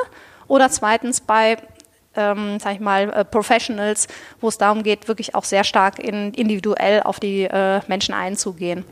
oder 0.47 0.69
zweitens 0.69 1.19
bei 1.19 1.57
ähm, 2.15 2.59
sag 2.59 2.73
ich 2.75 2.79
mal, 2.79 3.11
äh, 3.11 3.25
Professionals, 3.25 4.07
wo 4.41 4.47
es 4.47 4.57
darum 4.57 4.83
geht, 4.83 5.07
wirklich 5.07 5.35
auch 5.35 5.43
sehr 5.43 5.63
stark 5.63 5.99
in, 5.99 6.33
individuell 6.33 7.03
auf 7.03 7.19
die 7.19 7.43
äh, 7.43 7.81
Menschen 7.87 8.13
einzugehen. 8.13 8.85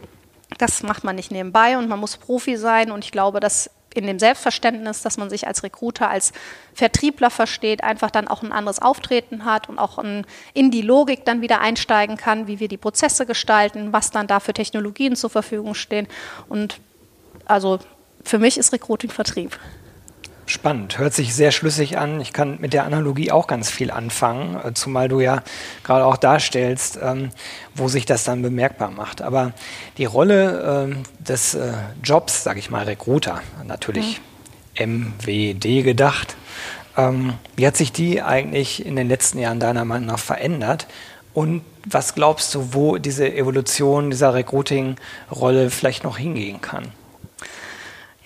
Das 0.57 0.83
macht 0.83 1.03
man 1.03 1.15
nicht 1.15 1.31
nebenbei 1.31 1.77
und 1.77 1.89
man 1.89 1.99
muss 1.99 2.17
Profi 2.17 2.57
sein 2.57 2.91
und 2.91 3.03
ich 3.03 3.11
glaube, 3.11 3.39
dass 3.39 3.69
in 3.93 4.07
dem 4.07 4.19
Selbstverständnis, 4.19 5.01
dass 5.01 5.17
man 5.17 5.29
sich 5.29 5.47
als 5.47 5.63
Recruiter, 5.63 6.09
als 6.09 6.33
Vertriebler 6.73 7.29
versteht, 7.29 7.83
einfach 7.83 8.11
dann 8.11 8.27
auch 8.27 8.41
ein 8.41 8.51
anderes 8.51 8.81
Auftreten 8.81 9.45
hat 9.45 9.69
und 9.69 9.77
auch 9.77 10.03
in 10.53 10.71
die 10.71 10.81
Logik 10.81 11.25
dann 11.25 11.41
wieder 11.41 11.61
einsteigen 11.61 12.17
kann, 12.17 12.47
wie 12.47 12.59
wir 12.59 12.67
die 12.67 12.77
Prozesse 12.77 13.25
gestalten, 13.25 13.93
was 13.93 14.11
dann 14.11 14.27
da 14.27 14.39
für 14.39 14.53
Technologien 14.53 15.15
zur 15.15 15.29
Verfügung 15.29 15.75
stehen. 15.75 16.07
Und 16.49 16.79
also 17.45 17.79
für 18.23 18.39
mich 18.39 18.57
ist 18.57 18.73
Recruiting 18.73 19.11
Vertrieb. 19.11 19.59
Spannend, 20.53 20.99
hört 20.99 21.15
sich 21.15 21.33
sehr 21.33 21.49
schlüssig 21.49 21.97
an. 21.97 22.21
Ich 22.21 22.31
kann 22.31 22.61
mit 22.61 22.73
der 22.73 22.83
Analogie 22.85 23.31
auch 23.31 23.47
ganz 23.47 23.71
viel 23.71 23.89
anfangen, 23.89 24.55
äh, 24.63 24.71
zumal 24.75 25.07
du 25.07 25.19
ja 25.19 25.41
gerade 25.83 26.05
auch 26.05 26.15
darstellst, 26.15 26.99
ähm, 27.01 27.31
wo 27.73 27.87
sich 27.87 28.05
das 28.05 28.23
dann 28.23 28.43
bemerkbar 28.43 28.91
macht. 28.91 29.23
Aber 29.23 29.53
die 29.97 30.05
Rolle 30.05 30.85
ähm, 30.91 31.03
des 31.17 31.55
äh, 31.55 31.73
Jobs, 32.03 32.43
sage 32.43 32.59
ich 32.59 32.69
mal, 32.69 32.83
Recruiter, 32.83 33.41
natürlich 33.65 34.21
mhm. 34.77 35.15
MWD 35.25 35.83
gedacht, 35.83 36.35
ähm, 36.97 37.33
wie 37.55 37.65
hat 37.65 37.75
sich 37.75 37.91
die 37.91 38.21
eigentlich 38.21 38.85
in 38.85 38.95
den 38.95 39.07
letzten 39.07 39.39
Jahren 39.39 39.59
deiner 39.59 39.85
Meinung 39.85 40.05
nach 40.05 40.19
verändert? 40.19 40.85
Und 41.33 41.63
was 41.83 42.13
glaubst 42.13 42.53
du, 42.53 42.75
wo 42.75 42.99
diese 42.99 43.33
Evolution 43.33 44.11
dieser 44.11 44.35
Recruiting-Rolle 44.35 45.71
vielleicht 45.71 46.03
noch 46.03 46.19
hingehen 46.19 46.61
kann? 46.61 46.91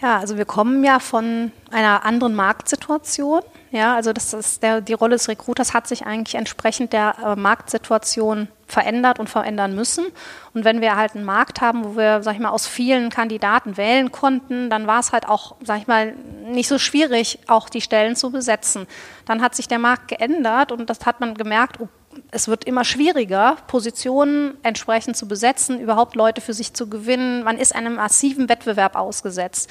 Ja, 0.01 0.19
also 0.19 0.37
wir 0.37 0.45
kommen 0.45 0.83
ja 0.83 0.99
von 0.99 1.51
einer 1.71 2.05
anderen 2.05 2.35
Marktsituation. 2.35 3.41
Ja, 3.71 3.95
also 3.95 4.13
das 4.13 4.33
ist 4.33 4.61
der, 4.61 4.79
die 4.79 4.93
Rolle 4.93 5.15
des 5.15 5.27
Recruiters 5.27 5.73
hat 5.73 5.87
sich 5.87 6.05
eigentlich 6.05 6.35
entsprechend 6.35 6.93
der 6.93 7.15
äh, 7.23 7.35
Marktsituation 7.35 8.47
verändert 8.67 9.19
und 9.19 9.29
verändern 9.29 9.73
müssen. 9.75 10.05
Und 10.53 10.65
wenn 10.65 10.81
wir 10.81 10.95
halt 10.95 11.15
einen 11.15 11.25
Markt 11.25 11.61
haben, 11.61 11.83
wo 11.83 11.97
wir, 11.97 12.21
sag 12.21 12.35
ich 12.35 12.39
mal, 12.39 12.49
aus 12.49 12.67
vielen 12.67 13.09
Kandidaten 13.09 13.75
wählen 13.75 14.11
konnten, 14.11 14.69
dann 14.69 14.85
war 14.85 14.99
es 14.99 15.11
halt 15.13 15.27
auch, 15.27 15.55
sag 15.63 15.79
ich 15.79 15.87
mal, 15.87 16.13
nicht 16.45 16.67
so 16.67 16.77
schwierig, 16.77 17.39
auch 17.47 17.67
die 17.67 17.81
Stellen 17.81 18.15
zu 18.15 18.31
besetzen. 18.31 18.85
Dann 19.25 19.41
hat 19.41 19.55
sich 19.55 19.67
der 19.67 19.79
Markt 19.79 20.09
geändert 20.09 20.71
und 20.71 20.89
das 20.89 21.05
hat 21.05 21.19
man 21.19 21.33
gemerkt, 21.33 21.79
oh, 21.79 21.87
es 22.31 22.47
wird 22.47 22.63
immer 22.65 22.83
schwieriger, 22.83 23.57
Positionen 23.67 24.57
entsprechend 24.63 25.17
zu 25.17 25.27
besetzen, 25.27 25.79
überhaupt 25.79 26.15
Leute 26.15 26.41
für 26.41 26.53
sich 26.53 26.73
zu 26.73 26.89
gewinnen. 26.89 27.43
Man 27.43 27.57
ist 27.57 27.75
einem 27.75 27.95
massiven 27.95 28.49
Wettbewerb 28.49 28.95
ausgesetzt. 28.95 29.69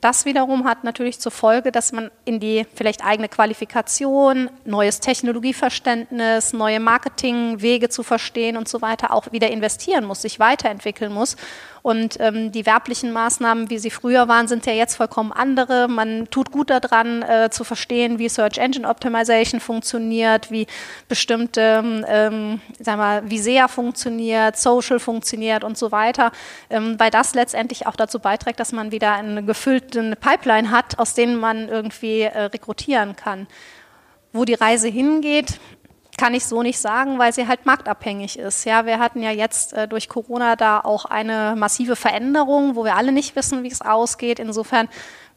Das 0.00 0.24
wiederum 0.24 0.64
hat 0.64 0.84
natürlich 0.84 1.18
zur 1.18 1.32
Folge, 1.32 1.72
dass 1.72 1.90
man 1.90 2.12
in 2.24 2.38
die 2.38 2.64
vielleicht 2.72 3.04
eigene 3.04 3.28
Qualifikation, 3.28 4.48
neues 4.64 5.00
Technologieverständnis, 5.00 6.52
neue 6.52 6.78
Marketingwege 6.78 7.88
zu 7.88 8.04
verstehen 8.04 8.56
und 8.56 8.68
so 8.68 8.80
weiter 8.80 9.12
auch 9.12 9.32
wieder 9.32 9.50
investieren 9.50 10.04
muss, 10.04 10.22
sich 10.22 10.38
weiterentwickeln 10.38 11.12
muss. 11.12 11.36
Und 11.82 12.18
ähm, 12.20 12.52
die 12.52 12.66
werblichen 12.66 13.12
Maßnahmen, 13.12 13.70
wie 13.70 13.78
sie 13.78 13.90
früher 13.90 14.28
waren, 14.28 14.48
sind 14.48 14.66
ja 14.66 14.72
jetzt 14.72 14.96
vollkommen 14.96 15.32
andere. 15.32 15.88
Man 15.88 16.28
tut 16.30 16.50
gut 16.50 16.70
daran, 16.70 17.22
äh, 17.22 17.50
zu 17.50 17.64
verstehen, 17.64 18.18
wie 18.18 18.28
Search 18.28 18.58
Engine 18.58 18.88
Optimization 18.88 19.60
funktioniert, 19.60 20.50
wie 20.50 20.66
bestimmte, 21.08 22.04
ähm, 22.06 22.60
sagen 22.78 23.00
wir, 23.00 23.22
wie 23.30 23.38
SEA 23.38 23.68
funktioniert, 23.68 24.56
Social 24.56 24.98
funktioniert 24.98 25.64
und 25.64 25.78
so 25.78 25.92
weiter, 25.92 26.32
ähm, 26.70 26.98
weil 26.98 27.10
das 27.10 27.34
letztendlich 27.34 27.86
auch 27.86 27.96
dazu 27.96 28.18
beiträgt, 28.18 28.60
dass 28.60 28.72
man 28.72 28.92
wieder 28.92 29.14
eine 29.14 29.44
gefüllte 29.44 30.16
Pipeline 30.16 30.70
hat, 30.70 30.98
aus 30.98 31.14
denen 31.14 31.36
man 31.36 31.68
irgendwie 31.68 32.22
äh, 32.22 32.44
rekrutieren 32.44 33.16
kann. 33.16 33.46
Wo 34.32 34.44
die 34.44 34.54
Reise 34.54 34.88
hingeht, 34.88 35.58
kann 36.18 36.34
ich 36.34 36.44
so 36.44 36.62
nicht 36.62 36.78
sagen, 36.78 37.18
weil 37.18 37.32
sie 37.32 37.48
halt 37.48 37.64
marktabhängig 37.64 38.38
ist. 38.38 38.64
Ja, 38.64 38.84
wir 38.84 38.98
hatten 38.98 39.22
ja 39.22 39.30
jetzt 39.30 39.72
äh, 39.72 39.88
durch 39.88 40.08
Corona 40.08 40.56
da 40.56 40.80
auch 40.80 41.06
eine 41.06 41.54
massive 41.56 41.96
Veränderung, 41.96 42.76
wo 42.76 42.84
wir 42.84 42.96
alle 42.96 43.12
nicht 43.12 43.36
wissen, 43.36 43.62
wie 43.62 43.70
es 43.70 43.80
ausgeht. 43.80 44.38
Insofern 44.38 44.88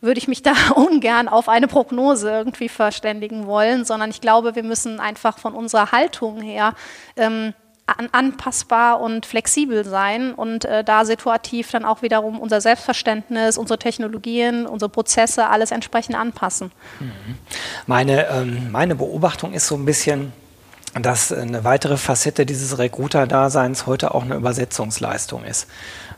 würde 0.02 0.18
ich 0.18 0.28
mich 0.28 0.42
da 0.44 0.54
ungern 0.76 1.30
auf 1.30 1.48
eine 1.48 1.68
Prognose 1.68 2.30
irgendwie 2.30 2.68
verständigen 2.68 3.46
wollen, 3.46 3.86
sondern 3.86 4.10
ich 4.10 4.20
glaube, 4.20 4.56
wir 4.56 4.64
müssen 4.64 5.00
einfach 5.00 5.38
von 5.38 5.54
unserer 5.54 5.94
Haltung 5.94 6.42
her 6.42 6.74
ähm, 7.16 7.54
an, 7.86 8.10
anpassbar 8.12 9.02
und 9.02 9.26
flexibel 9.26 9.86
sein 9.86 10.34
und 10.34 10.66
äh, 10.66 10.84
da 10.84 11.06
situativ 11.06 11.72
dann 11.72 11.86
auch 11.86 12.02
wiederum 12.02 12.40
unser 12.40 12.62
Selbstverständnis, 12.62 13.58
unsere 13.58 13.80
Technologien, 13.80 14.66
unsere 14.66 14.90
Prozesse, 14.90 15.48
alles 15.48 15.72
entsprechend 15.72 16.16
anpassen. 16.16 16.72
Mhm. 17.00 17.38
Meine, 17.88 18.28
ähm, 18.30 18.72
meine 18.72 18.96
Beobachtung 18.96 19.54
ist 19.54 19.68
so 19.68 19.76
ein 19.76 19.86
bisschen, 19.86 20.34
dass 20.94 21.32
eine 21.32 21.64
weitere 21.64 21.98
Facette 21.98 22.46
dieses 22.46 22.78
Recruiter-Daseins 22.78 23.86
heute 23.86 24.14
auch 24.14 24.24
eine 24.24 24.36
Übersetzungsleistung 24.36 25.46
ist. 25.46 25.68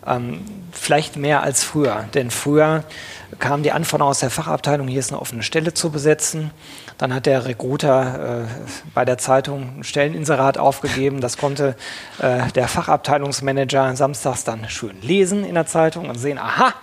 Ähm, 0.05 0.41
vielleicht 0.71 1.15
mehr 1.15 1.43
als 1.43 1.63
früher, 1.63 2.05
denn 2.13 2.31
früher 2.31 2.83
kam 3.39 3.63
die 3.63 3.71
Anforderung 3.71 4.11
aus 4.11 4.19
der 4.19 4.29
Fachabteilung, 4.29 4.87
hier 4.87 4.99
ist 4.99 5.11
eine 5.11 5.21
offene 5.21 5.43
Stelle 5.43 5.73
zu 5.73 5.91
besetzen. 5.91 6.51
Dann 6.97 7.13
hat 7.13 7.25
der 7.25 7.45
Recruiter 7.45 8.43
äh, 8.43 8.47
bei 8.93 9.05
der 9.05 9.17
Zeitung 9.17 9.79
ein 9.79 9.83
Stelleninserat 9.83 10.57
aufgegeben. 10.57 11.21
Das 11.21 11.37
konnte 11.37 11.75
äh, 12.19 12.51
der 12.51 12.67
Fachabteilungsmanager 12.67 13.95
samstags 13.95 14.43
dann 14.43 14.69
schön 14.69 15.01
lesen 15.01 15.43
in 15.43 15.55
der 15.55 15.65
Zeitung 15.65 16.09
und 16.09 16.17
sehen, 16.19 16.37
aha, 16.37 16.73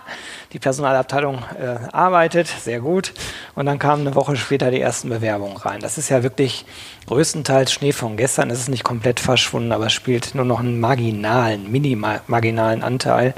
die 0.53 0.59
Personalabteilung 0.59 1.39
äh, 1.59 1.77
arbeitet, 1.93 2.47
sehr 2.47 2.79
gut. 2.81 3.13
Und 3.55 3.65
dann 3.65 3.79
kamen 3.79 4.05
eine 4.05 4.15
Woche 4.15 4.35
später 4.35 4.69
die 4.69 4.81
ersten 4.81 5.09
Bewerbungen 5.09 5.57
rein. 5.57 5.79
Das 5.79 5.97
ist 5.97 6.09
ja 6.09 6.23
wirklich 6.23 6.65
größtenteils 7.07 7.71
Schnee 7.71 7.93
von 7.93 8.17
gestern. 8.17 8.49
Es 8.49 8.59
ist 8.59 8.69
nicht 8.69 8.83
komplett 8.83 9.19
verschwunden, 9.19 9.71
aber 9.71 9.89
spielt 9.89 10.35
nur 10.35 10.45
noch 10.45 10.59
einen 10.59 10.79
marginalen, 10.79 11.71
minimal 11.71 12.21
Anteil 12.27 13.33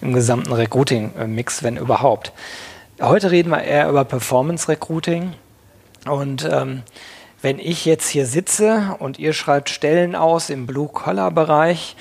im 0.00 0.12
gesamten 0.12 0.52
Recruiting-Mix, 0.52 1.62
wenn 1.62 1.76
überhaupt. 1.76 2.32
Heute 3.00 3.30
reden 3.30 3.50
wir 3.50 3.62
eher 3.62 3.88
über 3.88 4.04
Performance-Recruiting. 4.04 5.34
Und 6.06 6.48
ähm, 6.50 6.82
wenn 7.42 7.58
ich 7.58 7.84
jetzt 7.84 8.08
hier 8.08 8.26
sitze 8.26 8.96
und 8.98 9.18
ihr 9.18 9.32
schreibt 9.32 9.68
Stellen 9.68 10.16
aus 10.16 10.50
im 10.50 10.66
Blue-Collar-Bereich, 10.66 11.96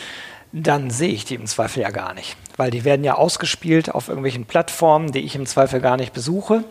dann 0.64 0.90
sehe 0.90 1.12
ich 1.12 1.26
die 1.26 1.36
im 1.36 1.48
Zweifel 1.48 1.84
ja 1.84 1.90
gar 1.90 2.14
nicht. 2.14 2.38
Weil 2.56 2.72
die 2.72 2.86
werden 2.86 3.04
ja 3.04 3.16
ausgespielt 3.16 3.94
auf 3.94 4.08
irgendwelchen 4.08 4.46
Plattformen, 4.46 5.12
die 5.12 5.20
ich 5.20 5.36
im 5.36 5.46
Zweifel 5.46 5.82
gar 5.82 5.98
nicht 5.98 6.14
besuche, 6.14 6.64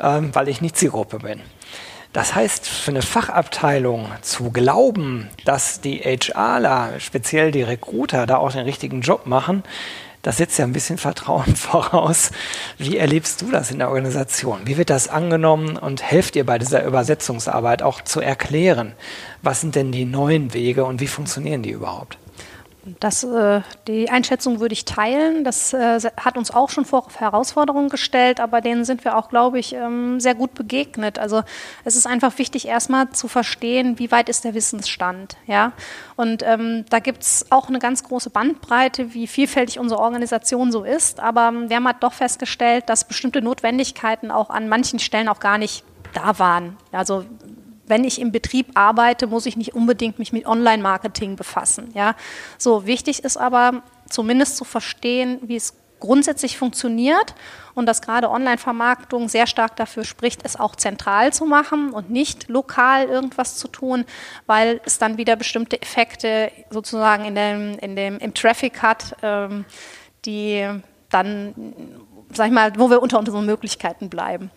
ähm, 0.00 0.34
weil 0.34 0.48
ich 0.48 0.60
nicht 0.60 0.76
Zielgruppe 0.76 1.20
bin. 1.20 1.40
Das 2.12 2.34
heißt, 2.34 2.68
für 2.68 2.90
eine 2.90 3.02
Fachabteilung 3.02 4.08
zu 4.20 4.50
glauben, 4.50 5.28
dass 5.44 5.80
die 5.80 5.98
HRler, 6.00 6.98
speziell 6.98 7.52
die 7.52 7.62
Recruiter, 7.62 8.26
da 8.26 8.38
auch 8.38 8.50
den 8.50 8.64
richtigen 8.64 9.00
Job 9.00 9.26
machen, 9.26 9.62
das 10.22 10.38
setzt 10.38 10.58
ja 10.58 10.64
ein 10.64 10.72
bisschen 10.72 10.98
Vertrauen 10.98 11.54
voraus. 11.56 12.32
Wie 12.78 12.96
erlebst 12.96 13.42
du 13.42 13.52
das 13.52 13.70
in 13.70 13.78
der 13.78 13.90
Organisation? 13.90 14.62
Wie 14.64 14.76
wird 14.76 14.90
das 14.90 15.06
angenommen 15.06 15.76
und 15.76 16.02
helft 16.02 16.34
ihr 16.34 16.44
bei 16.44 16.58
dieser 16.58 16.84
Übersetzungsarbeit 16.84 17.82
auch 17.82 18.00
zu 18.00 18.20
erklären, 18.20 18.94
was 19.40 19.60
sind 19.60 19.76
denn 19.76 19.92
die 19.92 20.04
neuen 20.04 20.52
Wege 20.52 20.84
und 20.84 21.00
wie 21.00 21.06
funktionieren 21.06 21.62
die 21.62 21.70
überhaupt? 21.70 22.18
Das, 22.98 23.22
äh, 23.24 23.60
die 23.86 24.10
Einschätzung 24.10 24.60
würde 24.60 24.72
ich 24.72 24.84
teilen. 24.84 25.44
Das 25.44 25.72
äh, 25.72 26.00
hat 26.16 26.36
uns 26.36 26.50
auch 26.50 26.70
schon 26.70 26.84
vor 26.84 27.06
Herausforderungen 27.16 27.88
gestellt, 27.88 28.40
aber 28.40 28.60
denen 28.60 28.84
sind 28.84 29.04
wir 29.04 29.16
auch, 29.16 29.28
glaube 29.28 29.58
ich, 29.58 29.74
ähm, 29.74 30.18
sehr 30.18 30.34
gut 30.34 30.54
begegnet. 30.54 31.18
Also 31.18 31.42
es 31.84 31.96
ist 31.96 32.06
einfach 32.06 32.38
wichtig, 32.38 32.66
erstmal 32.66 33.10
zu 33.10 33.28
verstehen, 33.28 33.98
wie 33.98 34.10
weit 34.10 34.28
ist 34.28 34.44
der 34.44 34.54
Wissensstand. 34.54 35.36
Ja? 35.46 35.72
Und 36.16 36.42
ähm, 36.42 36.84
da 36.90 36.98
gibt 36.98 37.22
es 37.22 37.46
auch 37.50 37.68
eine 37.68 37.78
ganz 37.78 38.02
große 38.02 38.30
Bandbreite, 38.30 39.14
wie 39.14 39.26
vielfältig 39.26 39.78
unsere 39.78 40.00
Organisation 40.00 40.72
so 40.72 40.84
ist. 40.84 41.20
Aber 41.20 41.48
ähm, 41.48 41.68
wir 41.68 41.76
haben 41.76 41.86
halt 41.86 42.02
doch 42.02 42.14
festgestellt, 42.14 42.88
dass 42.88 43.06
bestimmte 43.06 43.42
Notwendigkeiten 43.42 44.30
auch 44.30 44.50
an 44.50 44.68
manchen 44.68 44.98
Stellen 44.98 45.28
auch 45.28 45.40
gar 45.40 45.58
nicht 45.58 45.84
da 46.12 46.38
waren. 46.38 46.76
Also 46.92 47.24
wenn 47.90 48.04
ich 48.04 48.20
im 48.20 48.32
Betrieb 48.32 48.68
arbeite, 48.74 49.26
muss 49.26 49.44
ich 49.44 49.56
nicht 49.56 49.74
unbedingt 49.74 50.18
mich 50.18 50.32
mit 50.32 50.46
Online-Marketing 50.46 51.36
befassen. 51.36 51.90
Ja? 51.94 52.14
So, 52.56 52.86
wichtig 52.86 53.24
ist 53.24 53.36
aber 53.36 53.82
zumindest 54.08 54.56
zu 54.56 54.64
verstehen, 54.64 55.38
wie 55.42 55.56
es 55.56 55.74
grundsätzlich 56.00 56.56
funktioniert 56.56 57.34
und 57.74 57.86
dass 57.86 58.00
gerade 58.00 58.30
Online-Vermarktung 58.30 59.28
sehr 59.28 59.46
stark 59.46 59.76
dafür 59.76 60.04
spricht, 60.04 60.40
es 60.44 60.58
auch 60.58 60.74
zentral 60.74 61.32
zu 61.32 61.44
machen 61.44 61.90
und 61.90 62.10
nicht 62.10 62.48
lokal 62.48 63.06
irgendwas 63.06 63.56
zu 63.56 63.68
tun, 63.68 64.04
weil 64.46 64.80
es 64.84 64.98
dann 64.98 65.18
wieder 65.18 65.36
bestimmte 65.36 65.80
Effekte 65.80 66.50
sozusagen 66.70 67.26
in 67.26 67.34
dem, 67.34 67.78
in 67.78 67.96
dem, 67.96 68.18
im 68.18 68.34
Traffic 68.34 68.82
hat, 68.82 69.16
ähm, 69.22 69.66
die 70.24 70.66
dann, 71.10 71.54
sag 72.32 72.46
ich 72.46 72.52
mal, 72.52 72.72
wo 72.78 72.90
wir 72.90 73.02
unter 73.02 73.18
unseren 73.18 73.44
Möglichkeiten 73.44 74.08
bleiben. 74.08 74.50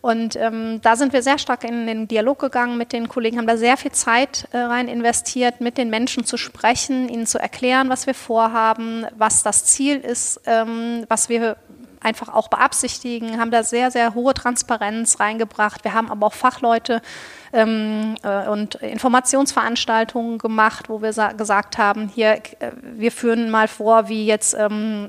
Und 0.00 0.36
ähm, 0.36 0.80
da 0.82 0.96
sind 0.96 1.12
wir 1.12 1.22
sehr 1.22 1.38
stark 1.38 1.64
in 1.64 1.86
den 1.86 2.08
Dialog 2.08 2.38
gegangen 2.38 2.76
mit 2.76 2.92
den 2.92 3.08
Kollegen, 3.08 3.38
haben 3.38 3.46
da 3.46 3.56
sehr 3.56 3.76
viel 3.76 3.92
Zeit 3.92 4.48
äh, 4.52 4.58
rein 4.58 4.88
investiert, 4.88 5.60
mit 5.60 5.78
den 5.78 5.90
Menschen 5.90 6.24
zu 6.24 6.36
sprechen, 6.36 7.08
ihnen 7.08 7.26
zu 7.26 7.38
erklären, 7.38 7.88
was 7.88 8.06
wir 8.06 8.14
vorhaben, 8.14 9.06
was 9.16 9.42
das 9.42 9.64
Ziel 9.64 9.96
ist, 9.96 10.40
ähm, 10.46 11.04
was 11.08 11.28
wir 11.28 11.56
einfach 12.00 12.32
auch 12.32 12.48
beabsichtigen, 12.48 13.40
haben 13.40 13.50
da 13.50 13.64
sehr, 13.64 13.90
sehr 13.90 14.14
hohe 14.14 14.32
Transparenz 14.32 15.18
reingebracht. 15.18 15.82
Wir 15.82 15.92
haben 15.92 16.10
aber 16.10 16.26
auch 16.26 16.34
Fachleute 16.34 17.02
ähm, 17.56 18.16
äh, 18.22 18.48
und 18.48 18.74
Informationsveranstaltungen 18.76 20.36
gemacht, 20.36 20.90
wo 20.90 21.00
wir 21.00 21.12
gesagt 21.32 21.78
haben, 21.78 22.10
hier, 22.14 22.34
äh, 22.58 22.72
wir 22.82 23.10
führen 23.10 23.50
mal 23.50 23.66
vor, 23.66 24.10
wie 24.10 24.26
jetzt, 24.26 24.54
ähm, 24.54 25.08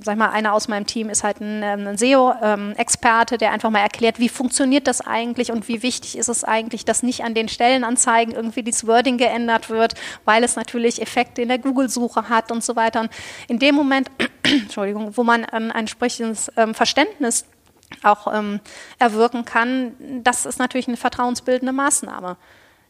sag 0.00 0.16
mal, 0.16 0.30
einer 0.30 0.52
aus 0.52 0.68
meinem 0.68 0.86
Team 0.86 1.10
ist 1.10 1.24
halt 1.24 1.40
ein, 1.40 1.62
ähm, 1.64 1.88
ein 1.88 1.98
SEO-Experte, 1.98 3.36
der 3.36 3.50
einfach 3.50 3.70
mal 3.70 3.80
erklärt, 3.80 4.20
wie 4.20 4.28
funktioniert 4.28 4.86
das 4.86 5.00
eigentlich 5.00 5.50
und 5.50 5.66
wie 5.66 5.82
wichtig 5.82 6.16
ist 6.16 6.28
es 6.28 6.44
eigentlich, 6.44 6.84
dass 6.84 7.02
nicht 7.02 7.24
an 7.24 7.34
den 7.34 7.48
Stellenanzeigen 7.48 8.32
irgendwie 8.32 8.62
das 8.62 8.86
Wording 8.86 9.18
geändert 9.18 9.68
wird, 9.68 9.94
weil 10.24 10.44
es 10.44 10.54
natürlich 10.54 11.02
Effekte 11.02 11.42
in 11.42 11.48
der 11.48 11.58
Google-Suche 11.58 12.28
hat 12.28 12.52
und 12.52 12.62
so 12.62 12.76
weiter. 12.76 13.00
Und 13.00 13.10
in 13.48 13.58
dem 13.58 13.74
Moment, 13.74 14.08
Entschuldigung, 14.44 15.16
wo 15.16 15.24
man 15.24 15.44
ein 15.44 15.72
entsprechendes 15.72 16.52
ähm, 16.56 16.74
Verständnis 16.74 17.44
auch 18.02 18.32
ähm, 18.32 18.60
erwirken 18.98 19.44
kann, 19.44 19.94
das 20.22 20.46
ist 20.46 20.58
natürlich 20.58 20.88
eine 20.88 20.96
vertrauensbildende 20.96 21.72
Maßnahme. 21.72 22.36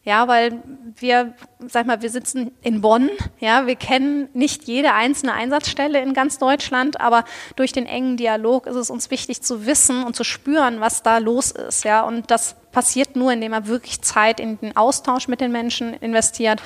Ja, 0.05 0.27
weil 0.27 0.61
wir, 0.97 1.33
sag 1.65 1.85
mal, 1.85 2.01
wir 2.01 2.09
sitzen 2.09 2.51
in 2.61 2.81
Bonn, 2.81 3.09
ja, 3.39 3.67
wir 3.67 3.77
kennen 3.77 4.27
nicht 4.33 4.63
jede 4.65 4.93
einzelne 4.93 5.31
Einsatzstelle 5.31 6.01
in 6.01 6.13
ganz 6.13 6.39
Deutschland, 6.39 6.99
aber 6.99 7.23
durch 7.55 7.71
den 7.71 7.85
engen 7.85 8.17
Dialog 8.17 8.67
ist 8.67 8.75
es 8.75 8.89
uns 8.89 9.11
wichtig 9.11 9.41
zu 9.43 9.65
wissen 9.65 10.03
und 10.03 10.13
zu 10.13 10.25
spüren, 10.25 10.81
was 10.81 11.03
da 11.03 11.19
los 11.19 11.51
ist, 11.51 11.85
ja, 11.85 12.01
und 12.01 12.31
das 12.31 12.57
passiert 12.73 13.15
nur, 13.15 13.31
indem 13.31 13.51
man 13.51 13.67
wirklich 13.67 14.01
Zeit 14.01 14.41
in 14.41 14.59
den 14.59 14.75
Austausch 14.75 15.29
mit 15.29 15.39
den 15.39 15.53
Menschen 15.53 15.93
investiert 15.93 16.61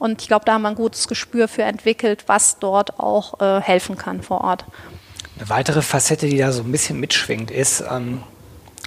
und 0.00 0.22
ich 0.22 0.28
glaube, 0.28 0.46
da 0.46 0.54
haben 0.54 0.62
wir 0.62 0.70
ein 0.70 0.74
gutes 0.74 1.08
Gespür 1.08 1.46
für 1.46 1.62
entwickelt, 1.62 2.24
was 2.26 2.58
dort 2.58 2.98
auch 2.98 3.38
äh, 3.40 3.60
helfen 3.60 3.98
kann 3.98 4.22
vor 4.22 4.40
Ort. 4.40 4.64
Eine 5.40 5.48
weitere 5.48 5.80
Facette, 5.80 6.26
die 6.26 6.36
da 6.36 6.52
so 6.52 6.62
ein 6.62 6.70
bisschen 6.70 7.00
mitschwingt, 7.00 7.50
ist, 7.50 7.82
ähm, 7.90 8.22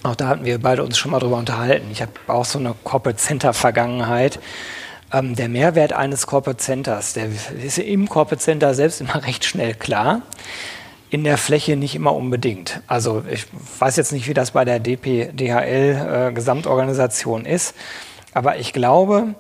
auch 0.04 0.14
da 0.16 0.28
hatten 0.28 0.46
wir 0.46 0.62
beide 0.62 0.84
uns 0.84 1.00
schon 1.00 1.10
mal 1.10 1.18
drüber 1.18 1.38
unterhalten. 1.38 1.88
Ich 1.92 2.00
habe 2.04 2.12
auch 2.28 2.46
so 2.46 2.60
eine 2.60 2.76
Corporate 2.84 3.18
Center 3.18 3.54
Vergangenheit. 3.54 4.40
Ähm, 5.12 5.36
der 5.36 5.50
Mehrwert 5.50 5.94
eines 5.94 6.28
Corporate 6.28 6.64
Centers, 6.64 7.14
der 7.14 7.30
ist 7.66 7.80
im 7.80 8.08
Corporate 8.08 8.40
Center 8.40 8.76
selbst 8.76 9.02
immer 9.02 9.24
recht 9.26 9.46
schnell 9.46 9.74
klar. 9.74 10.22
In 11.10 11.24
der 11.24 11.40
Fläche 11.40 11.76
nicht 11.76 11.96
immer 11.96 12.14
unbedingt. 12.14 12.82
Also 12.86 13.24
ich 13.28 13.48
weiß 13.80 13.96
jetzt 13.96 14.12
nicht, 14.12 14.28
wie 14.28 14.36
das 14.36 14.52
bei 14.52 14.64
der 14.64 14.80
DPDHL 14.80 16.30
äh, 16.30 16.34
Gesamtorganisation 16.34 17.46
ist, 17.46 17.74
aber 18.36 18.58
ich 18.58 18.74
glaube, 18.74 19.34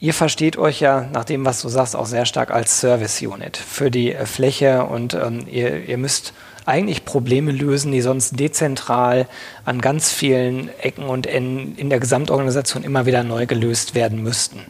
Ihr 0.00 0.12
versteht 0.12 0.58
euch 0.58 0.80
ja, 0.80 1.08
nach 1.14 1.24
dem, 1.24 1.46
was 1.46 1.62
du 1.62 1.70
sagst, 1.70 1.96
auch 1.96 2.04
sehr 2.04 2.26
stark 2.26 2.50
als 2.50 2.78
Service 2.78 3.22
Unit 3.22 3.56
für 3.56 3.90
die 3.90 4.12
äh, 4.12 4.26
Fläche 4.26 4.84
und 4.84 5.14
ähm, 5.14 5.46
ihr, 5.50 5.88
ihr 5.88 5.96
müsst 5.96 6.34
eigentlich 6.66 7.04
Probleme 7.04 7.52
lösen, 7.52 7.92
die 7.92 8.00
sonst 8.00 8.38
dezentral 8.38 9.26
an 9.64 9.80
ganz 9.80 10.10
vielen 10.10 10.70
Ecken 10.78 11.04
und 11.04 11.26
Enden 11.26 11.76
in 11.76 11.90
der 11.90 12.00
Gesamtorganisation 12.00 12.84
immer 12.84 13.06
wieder 13.06 13.24
neu 13.24 13.46
gelöst 13.46 13.94
werden 13.94 14.22
müssten. 14.22 14.60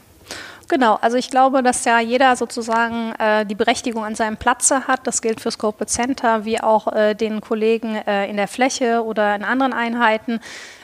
Genau, 0.69 0.99
also 1.01 1.17
ich 1.17 1.31
glaube, 1.31 1.63
dass 1.63 1.85
ja 1.85 2.01
jeder 2.01 2.37
sozusagen 2.37 3.13
äh, 3.19 3.45
die 3.45 3.55
Berechtigung 3.55 4.05
an 4.05 4.15
seinem 4.15 4.37
Platze 4.37 4.87
hat. 4.89 5.07
Das 5.07 5.21
gilt 5.21 5.41
fürs 5.41 5.59
Corporate 5.59 5.93
Center 5.93 6.45
wie 6.45 6.61
auch 6.61 6.93
äh, 6.93 7.15
den 7.15 7.41
Kollegen 7.41 7.97
äh, 7.97 8.29
in 8.29 8.37
der 8.37 8.49
Fläche 8.49 9.05
oder 9.05 9.37
in 9.37 9.45
anderen 9.45 9.73
Einheiten. 9.73 10.41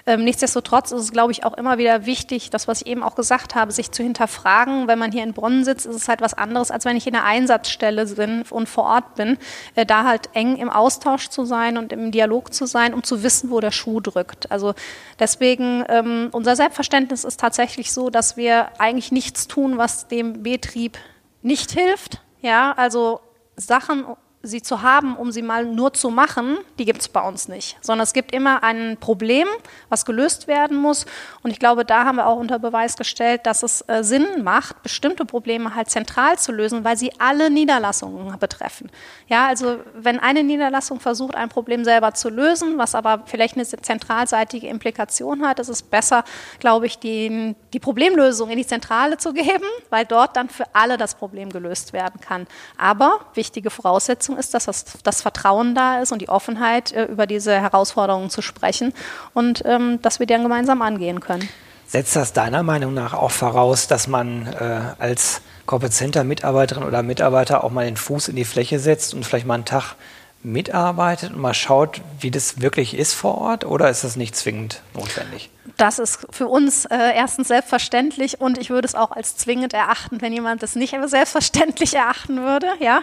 Ähm, 0.06 0.24
nichtsdestotrotz 0.24 0.92
ist 0.92 1.02
es, 1.02 1.12
glaube 1.12 1.32
ich, 1.32 1.44
auch 1.44 1.54
immer 1.54 1.78
wieder 1.78 2.06
wichtig, 2.06 2.50
das, 2.50 2.68
was 2.68 2.82
ich 2.82 2.86
eben 2.86 3.02
auch 3.02 3.14
gesagt 3.14 3.54
habe, 3.54 3.72
sich 3.72 3.90
zu 3.90 4.02
hinterfragen. 4.02 4.88
Wenn 4.88 4.98
man 4.98 5.12
hier 5.12 5.22
in 5.22 5.32
Bonn 5.32 5.64
sitzt, 5.64 5.86
ist 5.86 5.96
es 5.96 6.08
halt 6.08 6.20
was 6.20 6.34
anderes, 6.34 6.70
als 6.70 6.84
wenn 6.84 6.96
ich 6.96 7.06
in 7.06 7.12
der 7.12 7.24
Einsatzstelle 7.24 8.06
bin 8.06 8.42
und 8.50 8.68
vor 8.68 8.84
Ort 8.84 9.14
bin. 9.14 9.38
Äh, 9.74 9.86
da 9.86 10.04
halt 10.04 10.30
eng 10.34 10.56
im 10.56 10.70
Austausch 10.70 11.28
zu 11.28 11.44
sein 11.44 11.78
und 11.78 11.92
im 11.92 12.10
Dialog 12.10 12.52
zu 12.52 12.66
sein, 12.66 12.94
um 12.94 13.02
zu 13.02 13.22
wissen, 13.22 13.50
wo 13.50 13.60
der 13.60 13.70
Schuh 13.70 14.00
drückt. 14.00 14.50
Also 14.50 14.74
deswegen, 15.18 15.84
ähm, 15.88 16.28
unser 16.32 16.56
Selbstverständnis 16.56 17.24
ist 17.24 17.40
tatsächlich 17.40 17.92
so, 17.92 18.10
dass 18.10 18.36
wir 18.36 18.68
eigentlich 18.78 19.12
nichts 19.12 19.46
tun, 19.48 19.78
was 19.78 20.08
dem 20.08 20.42
Betrieb 20.42 20.98
nicht 21.42 21.70
hilft. 21.72 22.20
Ja, 22.42 22.72
also 22.72 23.20
Sachen 23.56 24.04
sie 24.42 24.62
zu 24.62 24.80
haben, 24.80 25.16
um 25.16 25.32
sie 25.32 25.42
mal 25.42 25.66
nur 25.66 25.92
zu 25.92 26.08
machen, 26.08 26.58
die 26.78 26.86
gibt 26.86 27.02
es 27.02 27.08
bei 27.08 27.20
uns 27.20 27.48
nicht. 27.48 27.76
Sondern 27.82 28.04
es 28.04 28.14
gibt 28.14 28.32
immer 28.32 28.62
ein 28.62 28.96
Problem, 28.98 29.46
was 29.90 30.06
gelöst 30.06 30.48
werden 30.48 30.78
muss. 30.78 31.04
Und 31.42 31.50
ich 31.50 31.58
glaube, 31.58 31.84
da 31.84 32.06
haben 32.06 32.16
wir 32.16 32.26
auch 32.26 32.38
unter 32.38 32.58
Beweis 32.58 32.96
gestellt, 32.96 33.42
dass 33.44 33.62
es 33.62 33.84
äh, 33.88 34.02
Sinn 34.02 34.42
macht, 34.42 34.82
bestimmte 34.82 35.26
Probleme 35.26 35.74
halt 35.74 35.90
zentral 35.90 36.38
zu 36.38 36.52
lösen, 36.52 36.84
weil 36.84 36.96
sie 36.96 37.12
alle 37.18 37.50
Niederlassungen 37.50 38.38
betreffen. 38.38 38.90
Ja, 39.28 39.46
also 39.46 39.78
wenn 39.94 40.18
eine 40.18 40.42
Niederlassung 40.42 41.00
versucht, 41.00 41.34
ein 41.34 41.50
Problem 41.50 41.84
selber 41.84 42.14
zu 42.14 42.30
lösen, 42.30 42.78
was 42.78 42.94
aber 42.94 43.24
vielleicht 43.26 43.56
eine 43.56 43.66
zentralseitige 43.66 44.68
Implikation 44.68 45.46
hat, 45.46 45.58
ist 45.58 45.68
es 45.68 45.82
besser, 45.82 46.24
glaube 46.60 46.86
ich, 46.86 46.98
die, 46.98 47.54
die 47.74 47.80
Problemlösung 47.80 48.48
in 48.48 48.56
die 48.56 48.66
Zentrale 48.66 49.18
zu 49.18 49.34
geben, 49.34 49.66
weil 49.90 50.06
dort 50.06 50.36
dann 50.36 50.48
für 50.48 50.64
alle 50.72 50.96
das 50.96 51.14
Problem 51.14 51.50
gelöst 51.50 51.92
werden 51.92 52.20
kann. 52.20 52.46
Aber 52.78 53.20
wichtige 53.34 53.68
Voraussetzung 53.68 54.29
Voraussetzung 54.30 54.38
ist, 54.38 54.54
dass 54.54 54.66
das, 54.66 54.84
das 55.02 55.22
Vertrauen 55.22 55.74
da 55.74 56.00
ist 56.00 56.12
und 56.12 56.20
die 56.20 56.28
Offenheit, 56.28 56.92
äh, 56.92 57.04
über 57.04 57.26
diese 57.26 57.60
Herausforderungen 57.60 58.30
zu 58.30 58.42
sprechen 58.42 58.92
und 59.34 59.62
ähm, 59.64 60.00
dass 60.02 60.18
wir 60.18 60.26
die 60.26 60.34
dann 60.34 60.42
gemeinsam 60.42 60.82
angehen 60.82 61.20
können. 61.20 61.48
Setzt 61.86 62.14
das 62.14 62.32
deiner 62.32 62.62
Meinung 62.62 62.94
nach 62.94 63.14
auch 63.14 63.32
voraus, 63.32 63.88
dass 63.88 64.06
man 64.06 64.46
äh, 64.46 64.80
als 64.98 65.42
Corporate 65.66 65.94
Center 65.94 66.24
Mitarbeiterin 66.24 66.84
oder 66.84 67.02
Mitarbeiter 67.02 67.64
auch 67.64 67.70
mal 67.70 67.84
den 67.84 67.96
Fuß 67.96 68.28
in 68.28 68.36
die 68.36 68.44
Fläche 68.44 68.78
setzt 68.78 69.14
und 69.14 69.24
vielleicht 69.24 69.46
mal 69.46 69.54
einen 69.54 69.64
Tag 69.64 69.96
mitarbeitet 70.42 71.32
und 71.32 71.40
mal 71.40 71.54
schaut, 71.54 72.00
wie 72.20 72.30
das 72.30 72.60
wirklich 72.60 72.96
ist 72.96 73.14
vor 73.14 73.38
Ort 73.38 73.64
oder 73.64 73.90
ist 73.90 74.04
das 74.04 74.16
nicht 74.16 74.34
zwingend 74.34 74.82
notwendig? 74.94 75.50
Das 75.76 75.98
ist 75.98 76.26
für 76.30 76.46
uns 76.46 76.86
äh, 76.86 77.14
erstens 77.14 77.48
selbstverständlich 77.48 78.40
und 78.40 78.58
ich 78.58 78.70
würde 78.70 78.86
es 78.86 78.94
auch 78.94 79.10
als 79.10 79.36
zwingend 79.36 79.74
erachten, 79.74 80.20
wenn 80.20 80.32
jemand 80.32 80.62
das 80.62 80.76
nicht 80.76 80.94
selbstverständlich 81.06 81.94
erachten 81.96 82.42
würde, 82.42 82.68
ja, 82.80 83.02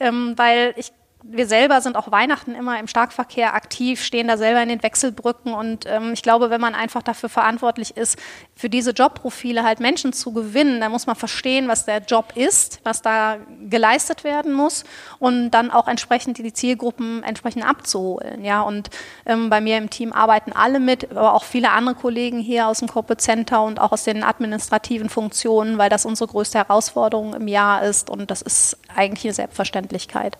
ähm, 0.00 0.34
weil 0.36 0.74
ich 0.76 0.92
wir 1.24 1.46
selber 1.46 1.80
sind 1.80 1.96
auch 1.96 2.10
Weihnachten 2.10 2.54
immer 2.54 2.78
im 2.78 2.88
Starkverkehr 2.88 3.54
aktiv, 3.54 4.02
stehen 4.02 4.28
da 4.28 4.36
selber 4.36 4.62
in 4.62 4.68
den 4.68 4.82
Wechselbrücken 4.82 5.54
und 5.54 5.86
ähm, 5.86 6.12
ich 6.12 6.22
glaube, 6.22 6.50
wenn 6.50 6.60
man 6.60 6.74
einfach 6.74 7.02
dafür 7.02 7.28
verantwortlich 7.28 7.96
ist, 7.96 8.18
für 8.56 8.68
diese 8.68 8.90
Jobprofile 8.90 9.62
halt 9.62 9.80
Menschen 9.80 10.12
zu 10.12 10.32
gewinnen, 10.32 10.80
dann 10.80 10.90
muss 10.90 11.06
man 11.06 11.16
verstehen, 11.16 11.68
was 11.68 11.84
der 11.84 11.98
Job 11.98 12.32
ist, 12.34 12.80
was 12.84 13.02
da 13.02 13.36
geleistet 13.68 14.24
werden 14.24 14.52
muss 14.52 14.84
und 15.18 15.50
dann 15.50 15.70
auch 15.70 15.88
entsprechend 15.88 16.38
die 16.38 16.52
Zielgruppen 16.52 17.22
entsprechend 17.22 17.64
abzuholen. 17.64 18.44
Ja, 18.44 18.62
und 18.62 18.90
ähm, 19.24 19.48
bei 19.48 19.60
mir 19.60 19.78
im 19.78 19.90
Team 19.90 20.12
arbeiten 20.12 20.52
alle 20.52 20.80
mit, 20.80 21.10
aber 21.10 21.34
auch 21.34 21.44
viele 21.44 21.70
andere 21.70 21.94
Kollegen 21.94 22.40
hier 22.40 22.66
aus 22.66 22.80
dem 22.80 22.88
Corporate 22.88 23.22
Center 23.22 23.62
und 23.62 23.80
auch 23.80 23.92
aus 23.92 24.04
den 24.04 24.24
administrativen 24.24 25.08
Funktionen, 25.08 25.78
weil 25.78 25.88
das 25.88 26.04
unsere 26.04 26.28
größte 26.28 26.58
Herausforderung 26.58 27.34
im 27.34 27.48
Jahr 27.48 27.82
ist 27.84 28.10
und 28.10 28.30
das 28.30 28.42
ist 28.42 28.76
eigentlich 28.94 29.24
eine 29.24 29.34
Selbstverständlichkeit. 29.34 30.36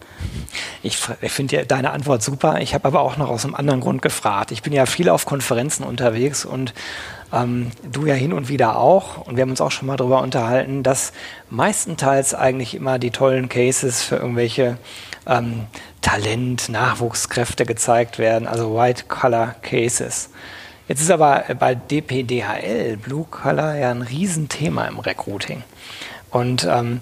Ich, 0.83 0.99
ich 1.21 1.31
finde 1.33 1.64
deine 1.64 1.92
Antwort 1.92 2.23
super. 2.23 2.61
Ich 2.61 2.75
habe 2.75 2.87
aber 2.87 3.01
auch 3.01 3.16
noch 3.16 3.29
aus 3.29 3.45
einem 3.45 3.55
anderen 3.55 3.81
Grund 3.81 4.03
gefragt. 4.03 4.51
Ich 4.51 4.62
bin 4.62 4.73
ja 4.73 4.87
viel 4.87 5.09
auf 5.09 5.27
Konferenzen 5.27 5.85
unterwegs 5.85 6.45
und 6.45 6.75
ähm, 7.33 7.71
du 7.90 8.07
ja 8.07 8.14
hin 8.14 8.33
und 8.33 8.49
wieder 8.49 8.77
auch. 8.79 9.18
Und 9.18 9.37
wir 9.37 9.42
haben 9.42 9.51
uns 9.51 9.61
auch 9.61 9.71
schon 9.71 9.87
mal 9.87 9.97
darüber 9.97 10.21
unterhalten, 10.23 10.83
dass 10.83 11.12
meistenteils 11.51 12.35
eigentlich 12.35 12.75
immer 12.75 12.99
die 12.99 13.11
tollen 13.11 13.49
Cases 13.49 14.03
für 14.03 14.16
irgendwelche 14.16 14.77
ähm, 15.27 15.66
Talent, 16.01 16.68
Nachwuchskräfte 16.68 17.64
gezeigt 17.64 18.18
werden, 18.18 18.49
also 18.49 18.75
White-Color-Cases. 18.77 20.31
Jetzt 20.88 21.01
ist 21.01 21.11
aber 21.12 21.45
bei 21.61 21.77
DPDHL, 21.77 22.97
Blue 22.97 23.25
Color, 23.31 23.77
ja 23.77 23.92
ein 23.92 24.03
Riesenthema 24.03 24.87
im 24.87 24.99
Recruiting. 24.99 25.62
Und 26.31 26.66
ähm, 26.68 27.01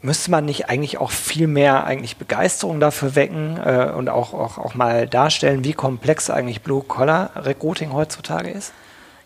müsste 0.00 0.30
man 0.30 0.44
nicht 0.44 0.68
eigentlich 0.68 0.98
auch 0.98 1.10
viel 1.10 1.46
mehr 1.46 1.84
eigentlich 1.84 2.16
Begeisterung 2.16 2.80
dafür 2.80 3.14
wecken 3.14 3.58
äh, 3.58 3.92
und 3.96 4.08
auch, 4.08 4.32
auch, 4.32 4.58
auch 4.58 4.74
mal 4.74 5.06
darstellen, 5.08 5.64
wie 5.64 5.72
komplex 5.72 6.30
eigentlich 6.30 6.62
Blue-Collar-Recruiting 6.62 7.92
heutzutage 7.92 8.50
ist? 8.50 8.72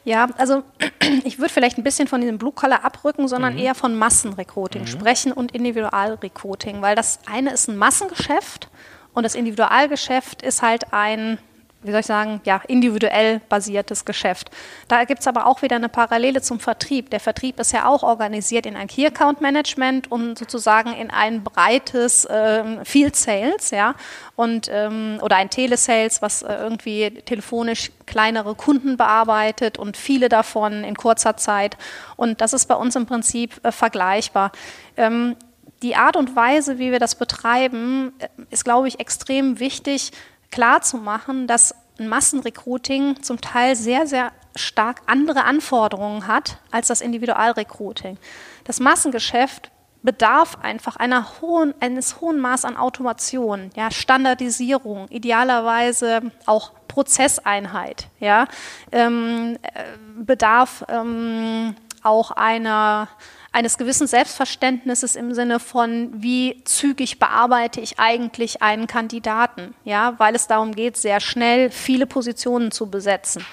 Ja, 0.04 0.28
also 0.38 0.62
ich 1.24 1.38
würde 1.38 1.52
vielleicht 1.52 1.78
ein 1.78 1.84
bisschen 1.84 2.08
von 2.08 2.20
diesem 2.20 2.38
Blue-Collar 2.38 2.84
abrücken, 2.84 3.28
sondern 3.28 3.54
mhm. 3.54 3.60
eher 3.60 3.74
von 3.74 3.94
Massenrecruiting 3.94 4.82
mhm. 4.82 4.86
sprechen 4.86 5.32
und 5.32 5.52
Individualrecruiting, 5.52 6.82
weil 6.82 6.96
das 6.96 7.20
eine 7.30 7.52
ist 7.52 7.68
ein 7.68 7.76
Massengeschäft 7.76 8.68
und 9.14 9.24
das 9.24 9.34
Individualgeschäft 9.34 10.42
ist 10.42 10.62
halt 10.62 10.92
ein 10.92 11.38
wie 11.82 11.90
soll 11.90 12.00
ich 12.00 12.06
sagen, 12.06 12.40
ja, 12.44 12.60
individuell 12.68 13.40
basiertes 13.48 14.04
Geschäft. 14.04 14.50
Da 14.88 15.04
gibt 15.04 15.20
es 15.20 15.26
aber 15.26 15.46
auch 15.46 15.62
wieder 15.62 15.76
eine 15.76 15.88
Parallele 15.88 16.40
zum 16.42 16.60
Vertrieb. 16.60 17.10
Der 17.10 17.20
Vertrieb 17.20 17.58
ist 17.58 17.72
ja 17.72 17.86
auch 17.86 18.02
organisiert 18.02 18.66
in 18.66 18.76
ein 18.76 18.88
Key 18.88 19.06
Account 19.06 19.40
Management 19.40 20.10
und 20.10 20.38
sozusagen 20.38 20.92
in 20.92 21.10
ein 21.10 21.42
breites 21.42 22.26
ähm, 22.30 22.84
Field 22.84 23.16
Sales, 23.16 23.70
ja, 23.70 23.94
und 24.36 24.68
ähm, 24.72 25.18
oder 25.22 25.36
ein 25.36 25.50
Telesales, 25.50 26.22
was 26.22 26.42
äh, 26.42 26.54
irgendwie 26.54 27.10
telefonisch 27.24 27.90
kleinere 28.06 28.54
Kunden 28.54 28.96
bearbeitet 28.96 29.78
und 29.78 29.96
viele 29.96 30.28
davon 30.28 30.84
in 30.84 30.96
kurzer 30.96 31.36
Zeit. 31.36 31.76
Und 32.16 32.40
das 32.40 32.52
ist 32.52 32.66
bei 32.66 32.74
uns 32.74 32.96
im 32.96 33.06
Prinzip 33.06 33.60
äh, 33.64 33.72
vergleichbar. 33.72 34.52
Ähm, 34.96 35.36
die 35.82 35.96
Art 35.96 36.16
und 36.16 36.36
Weise, 36.36 36.78
wie 36.78 36.92
wir 36.92 37.00
das 37.00 37.16
betreiben, 37.16 38.12
äh, 38.18 38.28
ist, 38.50 38.64
glaube 38.64 38.88
ich, 38.88 39.00
extrem 39.00 39.58
wichtig 39.58 40.12
klarzumachen, 40.52 41.48
dass 41.48 41.74
ein 41.98 42.08
Massenrecruiting 42.08 43.22
zum 43.22 43.40
Teil 43.40 43.74
sehr, 43.74 44.06
sehr 44.06 44.32
stark 44.54 45.02
andere 45.06 45.44
Anforderungen 45.44 46.26
hat 46.26 46.58
als 46.70 46.88
das 46.88 47.00
Individualrecruiting. 47.00 48.18
Das 48.64 48.80
Massengeschäft 48.80 49.70
bedarf 50.02 50.58
einfach 50.62 50.96
hohen, 51.40 51.74
eines 51.80 52.20
hohen 52.20 52.38
Maß 52.38 52.64
an 52.64 52.76
Automation, 52.76 53.70
ja, 53.76 53.90
Standardisierung, 53.90 55.08
idealerweise 55.08 56.32
auch 56.46 56.72
Prozesseinheit, 56.88 58.08
ja, 58.18 58.46
ähm, 58.90 59.58
äh, 59.62 59.84
bedarf 60.16 60.84
ähm, 60.88 61.76
auch 62.02 62.32
einer 62.32 63.08
eines 63.52 63.76
gewissen 63.76 64.06
Selbstverständnisses 64.06 65.14
im 65.14 65.34
Sinne 65.34 65.60
von, 65.60 66.10
wie 66.14 66.62
zügig 66.64 67.18
bearbeite 67.18 67.80
ich 67.80 67.98
eigentlich 68.00 68.62
einen 68.62 68.86
Kandidaten, 68.86 69.74
ja, 69.84 70.14
weil 70.18 70.34
es 70.34 70.46
darum 70.46 70.74
geht, 70.74 70.96
sehr 70.96 71.20
schnell 71.20 71.70
viele 71.70 72.06
Positionen 72.06 72.70
zu 72.70 72.90
besetzen. 72.90 73.44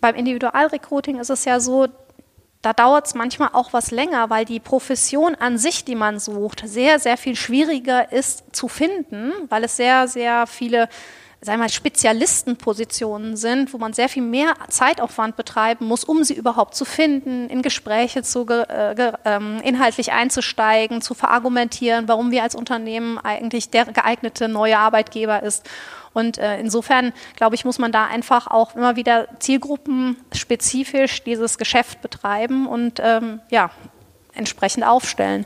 Beim 0.00 0.16
Individualrecruiting 0.16 1.20
ist 1.20 1.30
es 1.30 1.44
ja 1.44 1.60
so, 1.60 1.86
da 2.60 2.72
dauert 2.72 3.06
es 3.06 3.14
manchmal 3.14 3.50
auch 3.52 3.72
was 3.72 3.90
länger, 3.90 4.30
weil 4.30 4.44
die 4.44 4.58
Profession 4.58 5.34
an 5.34 5.58
sich, 5.58 5.84
die 5.84 5.94
man 5.94 6.18
sucht, 6.18 6.62
sehr, 6.66 6.98
sehr 6.98 7.16
viel 7.16 7.36
schwieriger 7.36 8.10
ist 8.10 8.56
zu 8.56 8.68
finden, 8.68 9.32
weil 9.48 9.64
es 9.64 9.76
sehr, 9.76 10.08
sehr 10.08 10.46
viele 10.46 10.88
sagen 11.44 11.60
wir 11.60 11.68
Spezialistenpositionen 11.68 13.36
sind, 13.36 13.72
wo 13.72 13.78
man 13.78 13.92
sehr 13.92 14.08
viel 14.08 14.22
mehr 14.22 14.54
Zeitaufwand 14.68 15.36
betreiben 15.36 15.86
muss, 15.86 16.04
um 16.04 16.24
sie 16.24 16.34
überhaupt 16.34 16.74
zu 16.74 16.84
finden, 16.84 17.48
in 17.48 17.62
Gespräche 17.62 18.22
zu, 18.22 18.46
äh, 18.48 19.12
ähm, 19.24 19.60
inhaltlich 19.62 20.12
einzusteigen, 20.12 21.02
zu 21.02 21.14
verargumentieren, 21.14 22.08
warum 22.08 22.30
wir 22.30 22.42
als 22.42 22.54
Unternehmen 22.54 23.18
eigentlich 23.18 23.70
der 23.70 23.84
geeignete 23.86 24.48
neue 24.48 24.78
Arbeitgeber 24.78 25.42
ist. 25.42 25.68
Und 26.12 26.38
äh, 26.38 26.58
insofern, 26.58 27.12
glaube 27.36 27.56
ich, 27.56 27.64
muss 27.64 27.78
man 27.78 27.92
da 27.92 28.06
einfach 28.06 28.46
auch 28.46 28.74
immer 28.76 28.96
wieder 28.96 29.28
zielgruppenspezifisch 29.40 31.24
dieses 31.24 31.58
Geschäft 31.58 32.00
betreiben 32.02 32.66
und 32.66 33.00
ähm, 33.02 33.40
ja, 33.50 33.70
entsprechend 34.32 34.84
aufstellen 34.84 35.44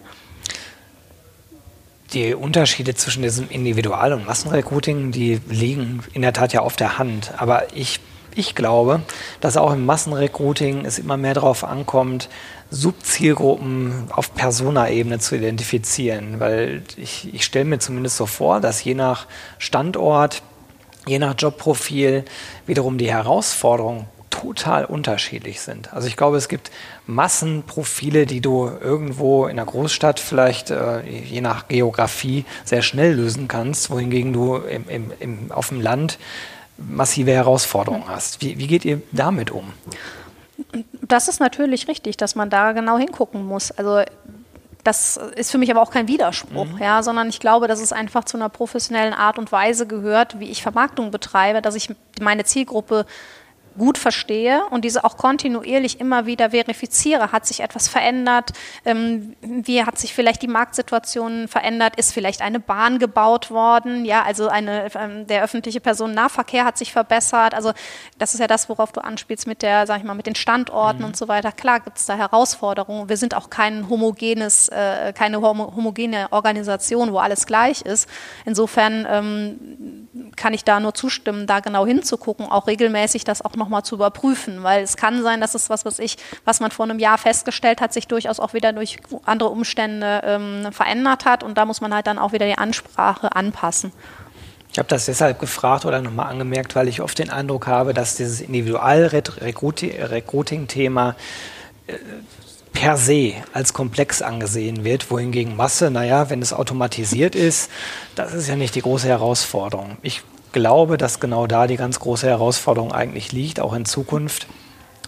die 2.13 2.35
Unterschiede 2.35 2.95
zwischen 2.95 3.23
diesem 3.23 3.49
Individual- 3.51 4.13
und 4.13 4.27
Massenrecruiting, 4.27 5.13
die 5.13 5.41
liegen 5.49 6.03
in 6.15 6.23
der 6.23 6.33
Tat 6.33 6.53
ja 6.53 6.61
auf 6.61 6.77
der 6.77 6.99
Hand. 6.99 7.33
Aber 7.37 7.75
ich, 7.75 8.01
ich 8.35 8.55
glaube, 8.55 9.03
dass 9.41 9.57
auch 9.57 9.73
im 9.73 9.85
Massenrecruiting 9.85 10.87
es 10.87 10.99
immer 10.99 11.17
mehr 11.17 11.35
darauf 11.35 11.65
ankommt, 11.65 12.29
Subzielgruppen 12.71 14.09
auf 14.11 14.35
Persona-Ebene 14.35 15.19
zu 15.19 15.37
identifizieren. 15.37 16.41
Weil 16.41 16.83
ich, 16.97 17.33
ich 17.33 17.45
stelle 17.45 17.67
mir 17.67 17.79
zumindest 17.79 18.17
so 18.17 18.27
vor, 18.27 18.61
dass 18.61 18.83
je 18.83 18.95
nach 18.95 19.27
Standort, 19.59 20.43
je 21.07 21.19
nach 21.19 21.35
Jobprofil 21.37 22.25
wiederum 22.67 22.99
die 22.99 23.11
Herausforderung 23.11 24.07
total 24.31 24.85
unterschiedlich 24.85 25.61
sind. 25.61 25.93
Also 25.93 26.07
ich 26.07 26.17
glaube, 26.17 26.37
es 26.37 26.49
gibt 26.49 26.71
Massenprofile, 27.09 28.27
die 28.27 28.43
du 28.43 28.69
irgendwo 28.69 29.47
in 29.47 29.57
der 29.57 29.65
Großstadt 29.65 30.21
vielleicht 30.21 30.71
äh, 30.71 31.01
je 31.01 31.41
nach 31.41 31.67
Geografie 31.67 32.45
sehr 32.65 32.83
schnell 32.83 33.15
lösen 33.15 33.49
kannst, 33.49 33.91
wohingegen 33.91 34.35
du 34.35 34.57
im, 34.57 34.89
im, 34.89 35.13
im, 35.19 35.51
auf 35.51 35.71
dem 35.71 35.81
Land 35.81 36.19
massive 36.77 37.33
Herausforderungen 37.33 38.07
hast. 38.07 38.43
Wie, 38.43 38.59
wie 38.59 38.67
geht 38.67 38.85
ihr 38.85 39.01
damit 39.11 39.51
um? 39.51 39.73
Das 41.01 41.29
ist 41.29 41.41
natürlich 41.41 41.89
richtig, 41.89 42.19
dass 42.19 42.35
man 42.35 42.51
da 42.51 42.73
genau 42.73 42.99
hingucken 42.99 43.47
muss. 43.47 43.71
Also 43.71 44.03
das 44.85 45.19
ist 45.35 45.51
für 45.51 45.59
mich 45.59 45.71
aber 45.71 45.81
auch 45.81 45.91
kein 45.91 46.09
Widerspruch, 46.09 46.67
mhm. 46.67 46.79
ja, 46.79 47.03
sondern 47.03 47.31
ich 47.31 47.41
glaube, 47.41 47.69
dass 47.69 47.81
es 47.81 47.93
einfach 47.93 48.25
zu 48.25 48.37
einer 48.37 48.51
professionellen 48.51 49.15
Art 49.15 49.39
und 49.39 49.51
Weise 49.51 49.87
gehört, 49.87 50.41
wie 50.41 50.51
ich 50.51 50.63
Vermarktung 50.63 51.11
betreibe, 51.11 51.63
dass 51.63 51.75
ich 51.75 51.89
meine 52.21 52.45
Zielgruppe 52.45 53.07
gut 53.79 53.99
verstehe 53.99 54.63
und 54.71 54.85
diese 54.85 55.05
auch 55.05 55.17
kontinuierlich 55.17 56.01
immer 56.01 56.27
wieder 56.27 56.51
verifiziere. 56.51 57.33
Hat 57.33 57.47
sich 57.47 57.61
etwas 57.61 57.89
verändert? 57.89 58.53
Ähm, 58.85 59.37
wie 59.41 59.85
hat 59.85 59.99
sich 59.99 60.15
vielleicht 60.15 60.43
die 60.43 60.49
Marktsituation 60.49 61.49
verändert? 61.49 61.97
Ist 61.97 62.13
vielleicht 62.13 62.43
eine 62.43 62.61
Bahn 62.61 62.99
gebaut 62.99 63.51
worden? 63.51 64.05
Ja, 64.05 64.23
also 64.23 64.49
eine, 64.49 64.89
ähm, 64.95 65.27
der 65.27 65.43
öffentliche 65.43 65.81
Personennahverkehr 65.81 66.65
hat 66.65 66.77
sich 66.77 66.93
verbessert. 66.93 67.55
Also 67.55 67.73
das 68.19 68.35
ist 68.35 68.41
ja 68.41 68.47
das, 68.47 68.69
worauf 68.69 68.93
du 68.93 69.03
anspielst 69.03 69.47
mit 69.47 69.63
der, 69.63 69.87
sag 69.87 69.99
ich 69.99 70.05
mal, 70.05 70.15
mit 70.15 70.27
den 70.27 70.35
Standorten 70.35 71.01
mhm. 71.01 71.07
und 71.07 71.17
so 71.17 71.29
weiter. 71.29 71.53
Klar 71.53 71.81
gibt 71.81 71.99
es 71.99 72.07
da 72.07 72.17
Herausforderungen. 72.17 73.09
Wir 73.09 73.17
sind 73.17 73.35
auch 73.35 73.51
kein 73.51 73.89
homogenes, 73.89 74.69
äh, 74.69 75.13
keine 75.13 75.41
homogene 75.41 76.29
Organisation, 76.33 77.13
wo 77.13 77.19
alles 77.19 77.47
gleich 77.47 77.83
ist. 77.83 78.09
Insofern 78.45 79.07
ähm, 79.09 80.09
kann 80.37 80.55
ich 80.55 80.65
da 80.65 80.81
nur 80.81 80.95
zustimmen, 80.95 81.47
da 81.47 81.61
genau 81.61 81.87
hinzugucken, 81.87 82.47
auch 82.47 82.67
regelmäßig 82.67 83.25
das 83.25 83.43
auch 83.43 83.55
nochmal 83.69 83.83
zu 83.83 83.97
überprüfen, 83.97 84.63
weil 84.63 84.83
es 84.83 84.97
kann 84.97 85.23
sein, 85.23 85.43
dass 85.43 85.55
es 85.55 85.69
was, 85.69 85.85
was 85.85 85.99
ich, 85.99 86.17
was 86.47 86.61
man 86.61 86.71
vor 86.71 86.87
einem 86.87 86.99
Jahr 86.99 87.19
festgestellt 87.19 87.83
hat, 87.83 87.93
sich 87.93 88.09
durchaus 88.09 88.41
auch 88.41 88.55
wieder 88.55 88.73
durch 88.73 88.97
andere 89.27 89.51
Umstände 89.51 90.23
ähm, 90.25 90.73
verändert 90.73 91.27
hat 91.27 91.43
und 91.43 91.59
da 91.59 91.67
muss 91.67 91.83
man 91.83 91.93
halt 91.93 92.07
dann 92.07 92.19
auch 92.19 92.33
wieder 92.33 92.47
die 92.47 92.57
Ansprache 92.57 93.37
anpassen. 93.37 93.93
Ich 94.73 94.79
habe 94.79 94.89
das 94.89 95.05
deshalb 95.07 95.39
gefragt 95.39 95.85
oder 95.85 96.01
nochmal 96.01 96.31
angemerkt, 96.31 96.75
weil 96.77 96.89
ich 96.89 97.03
oft 97.03 97.19
den 97.19 97.29
Eindruck 97.31 97.67
habe, 97.67 97.93
dass 97.93 98.17
dieses 98.17 98.41
Individual-Recruiting-Thema 98.41 101.15
äh, 101.87 101.93
per 102.73 102.97
se 102.97 103.35
als 103.53 103.75
komplex 103.75 104.23
angesehen 104.23 104.85
wird, 104.85 105.11
wohingegen 105.11 105.57
Masse, 105.57 105.91
naja, 105.91 106.31
wenn 106.31 106.41
es 106.41 106.55
automatisiert 106.55 107.35
ist, 107.35 107.71
das 108.15 108.33
ist 108.33 108.49
ja 108.49 108.57
nicht 108.57 108.75
die 108.75 108.83
große 108.83 109.09
Herausforderung. 109.09 109.99
Ich 110.03 110.23
glaube, 110.53 110.99
dass 110.99 111.21
genau 111.21 111.47
da 111.47 111.67
die 111.67 111.77
ganz 111.77 112.01
große 112.01 112.27
Herausforderung 112.27 112.93
eigentlich 112.93 113.33
liegt, 113.33 113.61
auch 113.61 113.75
in 113.75 113.85
Zukunft. 113.85 114.47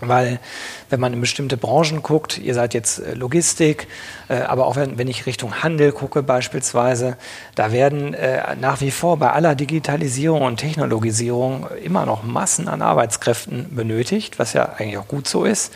Weil 0.00 0.40
wenn 0.88 0.98
man 0.98 1.12
in 1.12 1.20
bestimmte 1.20 1.56
Branchen 1.56 2.02
guckt, 2.02 2.38
ihr 2.38 2.54
seid 2.54 2.74
jetzt 2.74 2.98
äh, 2.98 3.14
Logistik, 3.14 3.86
äh, 4.28 4.40
aber 4.40 4.66
auch 4.66 4.76
wenn, 4.76 5.08
ich 5.08 5.26
Richtung 5.26 5.62
Handel 5.62 5.92
gucke 5.92 6.22
beispielsweise, 6.22 7.16
da 7.54 7.70
werden 7.72 8.14
äh, 8.14 8.56
nach 8.56 8.80
wie 8.80 8.90
vor 8.90 9.18
bei 9.18 9.30
aller 9.30 9.54
Digitalisierung 9.54 10.42
und 10.42 10.56
Technologisierung 10.56 11.68
immer 11.84 12.06
noch 12.06 12.22
Massen 12.22 12.68
an 12.68 12.82
Arbeitskräften 12.82 13.74
benötigt, 13.74 14.38
was 14.38 14.52
ja 14.52 14.74
eigentlich 14.78 14.98
auch 14.98 15.08
gut 15.08 15.28
so 15.28 15.44
ist, 15.44 15.72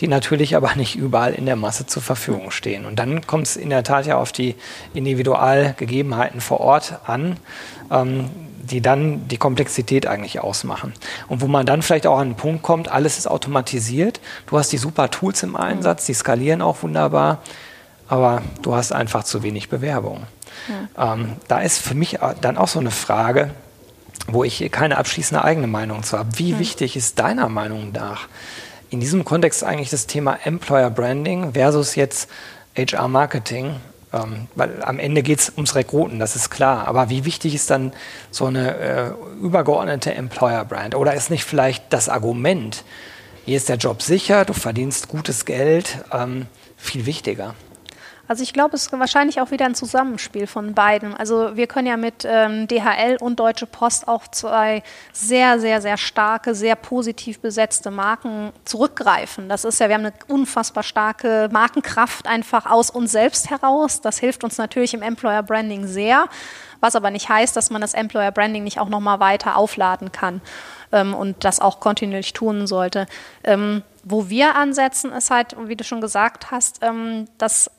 die 0.00 0.08
natürlich 0.08 0.56
aber 0.56 0.74
nicht 0.74 0.96
überall 0.96 1.34
in 1.34 1.46
der 1.46 1.56
Masse 1.56 1.86
zur 1.86 2.02
Verfügung 2.02 2.50
stehen. 2.50 2.86
Und 2.86 2.98
dann 2.98 3.26
kommt 3.26 3.46
es 3.46 3.56
in 3.56 3.70
der 3.70 3.84
Tat 3.84 4.06
ja 4.06 4.16
auf 4.16 4.32
die 4.32 4.54
Individualgegebenheiten 4.94 6.40
vor 6.40 6.60
Ort 6.60 7.00
an. 7.04 7.36
Die 8.70 8.80
dann 8.80 9.28
die 9.28 9.36
Komplexität 9.36 10.06
eigentlich 10.06 10.40
ausmachen. 10.40 10.92
Und 11.28 11.40
wo 11.40 11.46
man 11.46 11.66
dann 11.66 11.82
vielleicht 11.82 12.06
auch 12.06 12.18
an 12.18 12.28
einen 12.28 12.36
Punkt 12.36 12.62
kommt, 12.62 12.88
alles 12.88 13.18
ist 13.18 13.26
automatisiert, 13.26 14.20
du 14.46 14.58
hast 14.58 14.72
die 14.72 14.78
super 14.78 15.10
Tools 15.10 15.42
im 15.42 15.56
Einsatz, 15.56 16.06
die 16.06 16.14
skalieren 16.14 16.62
auch 16.62 16.82
wunderbar, 16.82 17.42
aber 18.08 18.42
du 18.62 18.74
hast 18.74 18.92
einfach 18.92 19.24
zu 19.24 19.42
wenig 19.42 19.68
Bewerbung. 19.68 20.24
Ja. 20.96 21.14
Ähm, 21.14 21.36
da 21.48 21.60
ist 21.60 21.78
für 21.78 21.94
mich 21.94 22.18
dann 22.40 22.56
auch 22.56 22.68
so 22.68 22.80
eine 22.80 22.90
Frage, 22.90 23.50
wo 24.28 24.44
ich 24.44 24.70
keine 24.72 24.98
abschließende 24.98 25.44
eigene 25.44 25.66
Meinung 25.66 26.02
zu 26.02 26.18
habe. 26.18 26.30
Wie 26.36 26.52
ja. 26.52 26.58
wichtig 26.58 26.96
ist 26.96 27.18
deiner 27.18 27.48
Meinung 27.48 27.92
nach 27.92 28.28
in 28.90 29.00
diesem 29.00 29.24
Kontext 29.24 29.64
eigentlich 29.64 29.90
das 29.90 30.06
Thema 30.06 30.38
Employer 30.44 30.90
Branding 30.90 31.52
versus 31.52 31.96
jetzt 31.96 32.30
HR 32.76 33.08
Marketing 33.08 33.76
ähm, 34.12 34.46
weil 34.54 34.82
am 34.82 34.98
Ende 34.98 35.22
geht 35.22 35.40
es 35.40 35.52
ums 35.56 35.74
Rekruten, 35.74 36.18
das 36.18 36.36
ist 36.36 36.50
klar. 36.50 36.86
Aber 36.88 37.10
wie 37.10 37.24
wichtig 37.24 37.54
ist 37.54 37.70
dann 37.70 37.92
so 38.30 38.46
eine 38.46 38.76
äh, 38.78 39.10
übergeordnete 39.42 40.14
Employer-Brand? 40.14 40.94
Oder 40.94 41.14
ist 41.14 41.30
nicht 41.30 41.44
vielleicht 41.44 41.92
das 41.92 42.08
Argument, 42.08 42.84
hier 43.44 43.56
ist 43.56 43.68
der 43.68 43.76
Job 43.76 44.02
sicher, 44.02 44.44
du 44.44 44.52
verdienst 44.54 45.08
gutes 45.08 45.44
Geld, 45.44 45.98
ähm, 46.12 46.46
viel 46.76 47.06
wichtiger? 47.06 47.54
Also 48.28 48.42
ich 48.42 48.52
glaube, 48.52 48.74
es 48.74 48.86
ist 48.86 48.92
wahrscheinlich 48.92 49.40
auch 49.40 49.50
wieder 49.50 49.66
ein 49.66 49.74
Zusammenspiel 49.74 50.46
von 50.46 50.74
beiden. 50.74 51.14
Also 51.14 51.56
wir 51.56 51.66
können 51.66 51.86
ja 51.86 51.96
mit 51.96 52.26
ähm, 52.26 52.66
DHL 52.66 53.18
und 53.20 53.38
Deutsche 53.38 53.66
Post 53.66 54.08
auch 54.08 54.26
zwei 54.28 54.82
sehr, 55.12 55.60
sehr, 55.60 55.80
sehr 55.80 55.96
starke, 55.96 56.54
sehr 56.54 56.76
positiv 56.76 57.40
besetzte 57.40 57.90
Marken 57.90 58.52
zurückgreifen. 58.64 59.48
Das 59.48 59.64
ist 59.64 59.78
ja, 59.78 59.88
wir 59.88 59.94
haben 59.94 60.06
eine 60.06 60.14
unfassbar 60.28 60.82
starke 60.82 61.48
Markenkraft 61.52 62.26
einfach 62.26 62.66
aus 62.66 62.90
uns 62.90 63.12
selbst 63.12 63.50
heraus. 63.50 64.00
Das 64.00 64.18
hilft 64.18 64.42
uns 64.42 64.58
natürlich 64.58 64.94
im 64.94 65.02
Employer 65.02 65.42
Branding 65.42 65.86
sehr, 65.86 66.26
was 66.80 66.96
aber 66.96 67.10
nicht 67.10 67.28
heißt, 67.28 67.56
dass 67.56 67.70
man 67.70 67.80
das 67.80 67.94
Employer 67.94 68.32
Branding 68.32 68.64
nicht 68.64 68.80
auch 68.80 68.88
nochmal 68.88 69.20
weiter 69.20 69.56
aufladen 69.56 70.10
kann 70.10 70.40
ähm, 70.92 71.14
und 71.14 71.44
das 71.44 71.60
auch 71.60 71.80
kontinuierlich 71.80 72.32
tun 72.32 72.66
sollte. 72.66 73.06
Ähm, 73.44 73.82
wo 74.02 74.28
wir 74.28 74.54
ansetzen, 74.54 75.12
ist 75.12 75.30
halt, 75.30 75.56
wie 75.66 75.76
du 75.76 75.84
schon 75.84 76.00
gesagt 76.00 76.50
hast, 76.50 76.78
ähm, 76.82 77.26
dass 77.38 77.70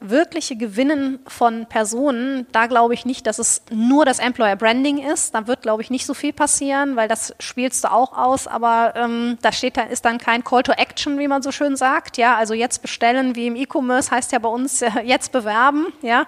wirkliche 0.00 0.56
Gewinnen 0.56 1.18
von 1.26 1.66
Personen, 1.66 2.46
da 2.52 2.66
glaube 2.66 2.94
ich 2.94 3.04
nicht, 3.04 3.26
dass 3.26 3.38
es 3.38 3.62
nur 3.70 4.04
das 4.04 4.20
Employer 4.20 4.54
Branding 4.54 4.98
ist. 4.98 5.34
Da 5.34 5.46
wird, 5.46 5.62
glaube 5.62 5.82
ich, 5.82 5.90
nicht 5.90 6.06
so 6.06 6.14
viel 6.14 6.32
passieren, 6.32 6.94
weil 6.94 7.08
das 7.08 7.34
spielst 7.40 7.84
du 7.84 7.90
auch 7.90 8.16
aus, 8.16 8.46
aber 8.46 8.94
ähm, 8.96 9.38
da 9.42 9.50
steht 9.50 9.76
da 9.76 9.82
ist 9.82 10.04
dann 10.04 10.18
kein 10.18 10.44
Call 10.44 10.62
to 10.62 10.72
Action, 10.72 11.18
wie 11.18 11.28
man 11.28 11.42
so 11.42 11.50
schön 11.50 11.76
sagt. 11.76 12.16
Ja, 12.16 12.36
also 12.36 12.54
jetzt 12.54 12.82
bestellen, 12.82 13.34
wie 13.34 13.48
im 13.48 13.56
E-Commerce 13.56 14.10
heißt 14.10 14.32
ja 14.32 14.38
bei 14.38 14.48
uns 14.48 14.82
äh, 14.82 14.90
jetzt 15.04 15.32
bewerben. 15.32 15.86
Ja, 16.02 16.26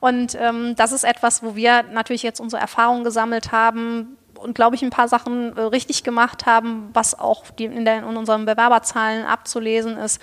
und 0.00 0.36
ähm, 0.40 0.74
das 0.76 0.90
ist 0.90 1.04
etwas, 1.04 1.42
wo 1.42 1.54
wir 1.54 1.84
natürlich 1.84 2.24
jetzt 2.24 2.40
unsere 2.40 2.60
Erfahrungen 2.60 3.04
gesammelt 3.04 3.52
haben 3.52 4.16
und 4.42 4.54
glaube 4.54 4.76
ich 4.76 4.82
ein 4.82 4.90
paar 4.90 5.08
Sachen 5.08 5.56
äh, 5.56 5.60
richtig 5.60 6.04
gemacht 6.04 6.46
haben, 6.46 6.90
was 6.92 7.18
auch 7.18 7.44
in, 7.58 7.84
der, 7.84 7.98
in 7.98 8.16
unseren 8.16 8.44
Bewerberzahlen 8.44 9.24
abzulesen 9.24 9.96
ist. 9.96 10.20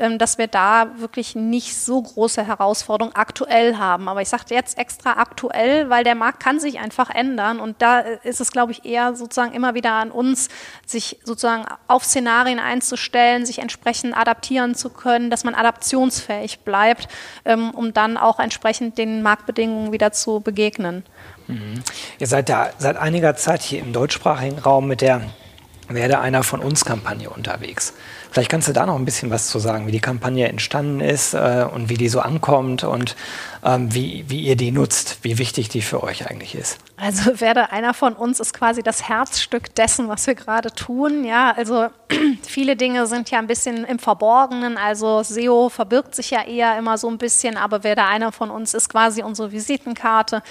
Ähm, 0.00 0.16
dass 0.16 0.38
wir 0.38 0.46
da 0.46 1.00
wirklich 1.00 1.34
nicht 1.34 1.76
so 1.76 2.00
große 2.00 2.46
Herausforderungen 2.46 3.16
aktuell 3.16 3.78
haben. 3.78 4.08
Aber 4.08 4.22
ich 4.22 4.28
sagte 4.28 4.54
jetzt 4.54 4.78
extra 4.78 5.14
aktuell, 5.14 5.90
weil 5.90 6.04
der 6.04 6.14
Markt 6.14 6.38
kann 6.38 6.60
sich 6.60 6.78
einfach 6.78 7.10
ändern 7.10 7.58
und 7.58 7.82
da 7.82 8.00
äh, 8.00 8.18
ist 8.22 8.40
es, 8.40 8.52
glaube 8.52 8.70
ich, 8.70 8.84
eher 8.84 9.16
sozusagen 9.16 9.52
immer 9.54 9.74
wieder 9.74 9.94
an 9.94 10.12
uns, 10.12 10.50
sich 10.86 11.18
sozusagen 11.24 11.64
auf 11.88 12.04
Szenarien 12.04 12.60
einzustellen, 12.60 13.44
sich 13.44 13.58
entsprechend 13.58 14.16
adaptieren 14.16 14.76
zu 14.76 14.88
können, 14.88 15.30
dass 15.30 15.42
man 15.42 15.56
adaptionsfähig 15.56 16.60
bleibt, 16.60 17.08
ähm, 17.44 17.72
um 17.72 17.92
dann 17.92 18.16
auch 18.16 18.38
entsprechend 18.38 18.98
den 18.98 19.22
Marktbedingungen 19.22 19.90
wieder 19.90 20.12
zu 20.12 20.38
begegnen. 20.38 21.02
Mhm. 21.48 21.82
Ihr 22.18 22.26
seid 22.26 22.48
da 22.48 22.70
seit 22.78 22.96
einiger 22.96 23.36
Zeit 23.36 23.62
hier 23.62 23.80
im 23.80 23.92
deutschsprachigen 23.92 24.58
Raum 24.58 24.86
mit 24.86 25.00
der 25.00 25.22
Werde 25.88 26.20
einer 26.20 26.42
von 26.42 26.60
uns 26.60 26.84
Kampagne 26.84 27.30
unterwegs. 27.30 27.94
Vielleicht 28.30 28.50
kannst 28.50 28.68
du 28.68 28.72
da 28.74 28.84
noch 28.84 28.96
ein 28.96 29.06
bisschen 29.06 29.30
was 29.30 29.48
zu 29.48 29.58
sagen, 29.58 29.86
wie 29.86 29.90
die 29.90 30.00
Kampagne 30.00 30.46
entstanden 30.46 31.00
ist 31.00 31.32
äh, 31.32 31.66
und 31.72 31.88
wie 31.88 31.96
die 31.96 32.10
so 32.10 32.20
ankommt 32.20 32.84
und 32.84 33.16
ähm, 33.64 33.94
wie, 33.94 34.26
wie 34.28 34.42
ihr 34.42 34.56
die 34.56 34.70
nutzt, 34.70 35.18
wie 35.22 35.38
wichtig 35.38 35.70
die 35.70 35.80
für 35.80 36.02
euch 36.02 36.28
eigentlich 36.28 36.54
ist. 36.54 36.78
Also 36.98 37.40
werde 37.40 37.72
einer 37.72 37.94
von 37.94 38.12
uns 38.12 38.38
ist 38.38 38.52
quasi 38.52 38.82
das 38.82 39.08
Herzstück 39.08 39.74
dessen, 39.76 40.08
was 40.08 40.26
wir 40.26 40.34
gerade 40.34 40.70
tun. 40.72 41.24
Ja, 41.24 41.52
also 41.56 41.86
viele 42.46 42.76
Dinge 42.76 43.06
sind 43.06 43.30
ja 43.30 43.38
ein 43.38 43.46
bisschen 43.46 43.86
im 43.86 43.98
Verborgenen. 43.98 44.76
Also 44.76 45.22
SEO 45.22 45.70
verbirgt 45.70 46.14
sich 46.14 46.30
ja 46.30 46.42
eher 46.42 46.76
immer 46.76 46.98
so 46.98 47.08
ein 47.08 47.16
bisschen, 47.16 47.56
aber 47.56 47.82
werde 47.82 48.04
einer 48.04 48.30
von 48.30 48.50
uns 48.50 48.74
ist 48.74 48.90
quasi 48.90 49.22
unsere 49.22 49.52
Visitenkarte. 49.52 50.42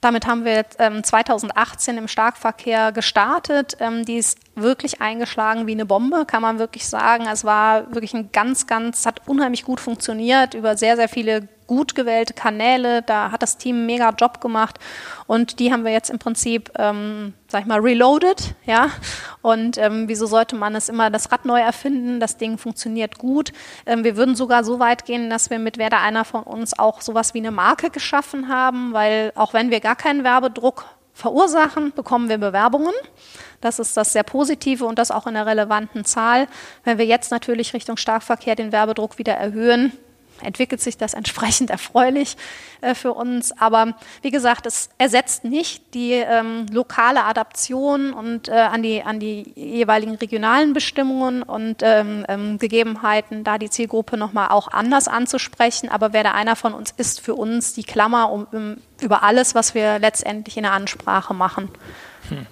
Damit 0.00 0.26
haben 0.26 0.46
wir 0.46 0.64
ähm, 0.78 1.04
2018 1.04 1.98
im 1.98 2.08
Starkverkehr 2.08 2.90
gestartet. 2.92 3.76
Ähm, 3.80 4.04
die 4.04 4.16
ist 4.16 4.38
wirklich 4.54 5.02
eingeschlagen 5.02 5.66
wie 5.66 5.72
eine 5.72 5.84
Bombe, 5.84 6.24
kann 6.26 6.40
man 6.40 6.58
wirklich 6.58 6.88
sagen. 6.88 7.26
Es 7.30 7.44
war 7.44 7.94
wirklich 7.94 8.14
ein 8.14 8.32
ganz, 8.32 8.66
ganz, 8.66 9.04
hat 9.04 9.28
unheimlich 9.28 9.64
gut 9.64 9.78
funktioniert 9.78 10.54
über 10.54 10.76
sehr, 10.76 10.96
sehr 10.96 11.08
viele 11.08 11.48
gut 11.70 11.94
gewählte 11.94 12.34
Kanäle. 12.34 13.02
Da 13.02 13.30
hat 13.30 13.42
das 13.42 13.56
Team 13.56 13.76
einen 13.76 13.86
mega 13.86 14.10
Job 14.10 14.40
gemacht 14.40 14.80
und 15.28 15.60
die 15.60 15.72
haben 15.72 15.84
wir 15.84 15.92
jetzt 15.92 16.10
im 16.10 16.18
Prinzip, 16.18 16.68
ähm, 16.76 17.32
sag 17.46 17.60
ich 17.60 17.66
mal, 17.68 17.78
reloaded, 17.78 18.56
ja. 18.66 18.88
Und 19.40 19.78
ähm, 19.78 20.08
wieso 20.08 20.26
sollte 20.26 20.56
man 20.56 20.74
es 20.74 20.88
immer 20.88 21.10
das 21.10 21.30
Rad 21.30 21.44
neu 21.44 21.60
erfinden? 21.60 22.18
Das 22.18 22.36
Ding 22.38 22.58
funktioniert 22.58 23.18
gut. 23.18 23.52
Ähm, 23.86 24.02
wir 24.02 24.16
würden 24.16 24.34
sogar 24.34 24.64
so 24.64 24.80
weit 24.80 25.04
gehen, 25.04 25.30
dass 25.30 25.48
wir 25.48 25.60
mit 25.60 25.78
Wer 25.78 25.90
da 25.90 26.00
einer 26.00 26.24
von 26.24 26.42
uns 26.42 26.76
auch 26.76 27.02
sowas 27.02 27.34
wie 27.34 27.38
eine 27.38 27.52
Marke 27.52 27.90
geschaffen 27.90 28.48
haben, 28.48 28.92
weil 28.92 29.30
auch 29.36 29.54
wenn 29.54 29.70
wir 29.70 29.78
gar 29.78 29.94
keinen 29.94 30.24
Werbedruck 30.24 30.86
verursachen, 31.14 31.92
bekommen 31.92 32.28
wir 32.28 32.38
Bewerbungen. 32.38 32.94
Das 33.60 33.78
ist 33.78 33.96
das 33.96 34.12
sehr 34.12 34.24
Positive 34.24 34.84
und 34.84 34.98
das 34.98 35.12
auch 35.12 35.28
in 35.28 35.34
der 35.34 35.46
relevanten 35.46 36.04
Zahl. 36.04 36.48
Wenn 36.82 36.98
wir 36.98 37.06
jetzt 37.06 37.30
natürlich 37.30 37.74
Richtung 37.74 37.96
Starkverkehr 37.96 38.56
den 38.56 38.72
Werbedruck 38.72 39.18
wieder 39.18 39.34
erhöhen, 39.34 39.92
entwickelt 40.42 40.80
sich 40.80 40.96
das 40.96 41.14
entsprechend 41.14 41.70
erfreulich 41.70 42.36
äh, 42.80 42.94
für 42.94 43.12
uns. 43.12 43.52
Aber 43.58 43.94
wie 44.22 44.30
gesagt, 44.30 44.66
es 44.66 44.90
ersetzt 44.98 45.44
nicht 45.44 45.94
die 45.94 46.12
ähm, 46.12 46.66
lokale 46.70 47.24
Adaption 47.24 48.12
und 48.12 48.48
äh, 48.48 48.52
an, 48.52 48.82
die, 48.82 49.02
an 49.02 49.20
die 49.20 49.52
jeweiligen 49.54 50.14
regionalen 50.14 50.72
Bestimmungen 50.72 51.42
und 51.42 51.82
ähm, 51.82 52.24
ähm, 52.28 52.58
Gegebenheiten, 52.58 53.44
da 53.44 53.58
die 53.58 53.70
Zielgruppe 53.70 54.16
nochmal 54.16 54.48
auch 54.48 54.68
anders 54.68 55.08
anzusprechen. 55.08 55.88
Aber 55.88 56.12
wer 56.12 56.24
da 56.24 56.32
einer 56.32 56.56
von 56.56 56.74
uns 56.74 56.92
ist, 56.96 57.20
für 57.20 57.34
uns 57.34 57.74
die 57.74 57.84
Klammer 57.84 58.30
um, 58.30 58.46
um, 58.52 58.76
über 59.00 59.22
alles, 59.22 59.54
was 59.54 59.74
wir 59.74 59.98
letztendlich 59.98 60.56
in 60.56 60.64
der 60.64 60.72
Ansprache 60.72 61.34
machen. 61.34 61.68
Hm. 62.28 62.46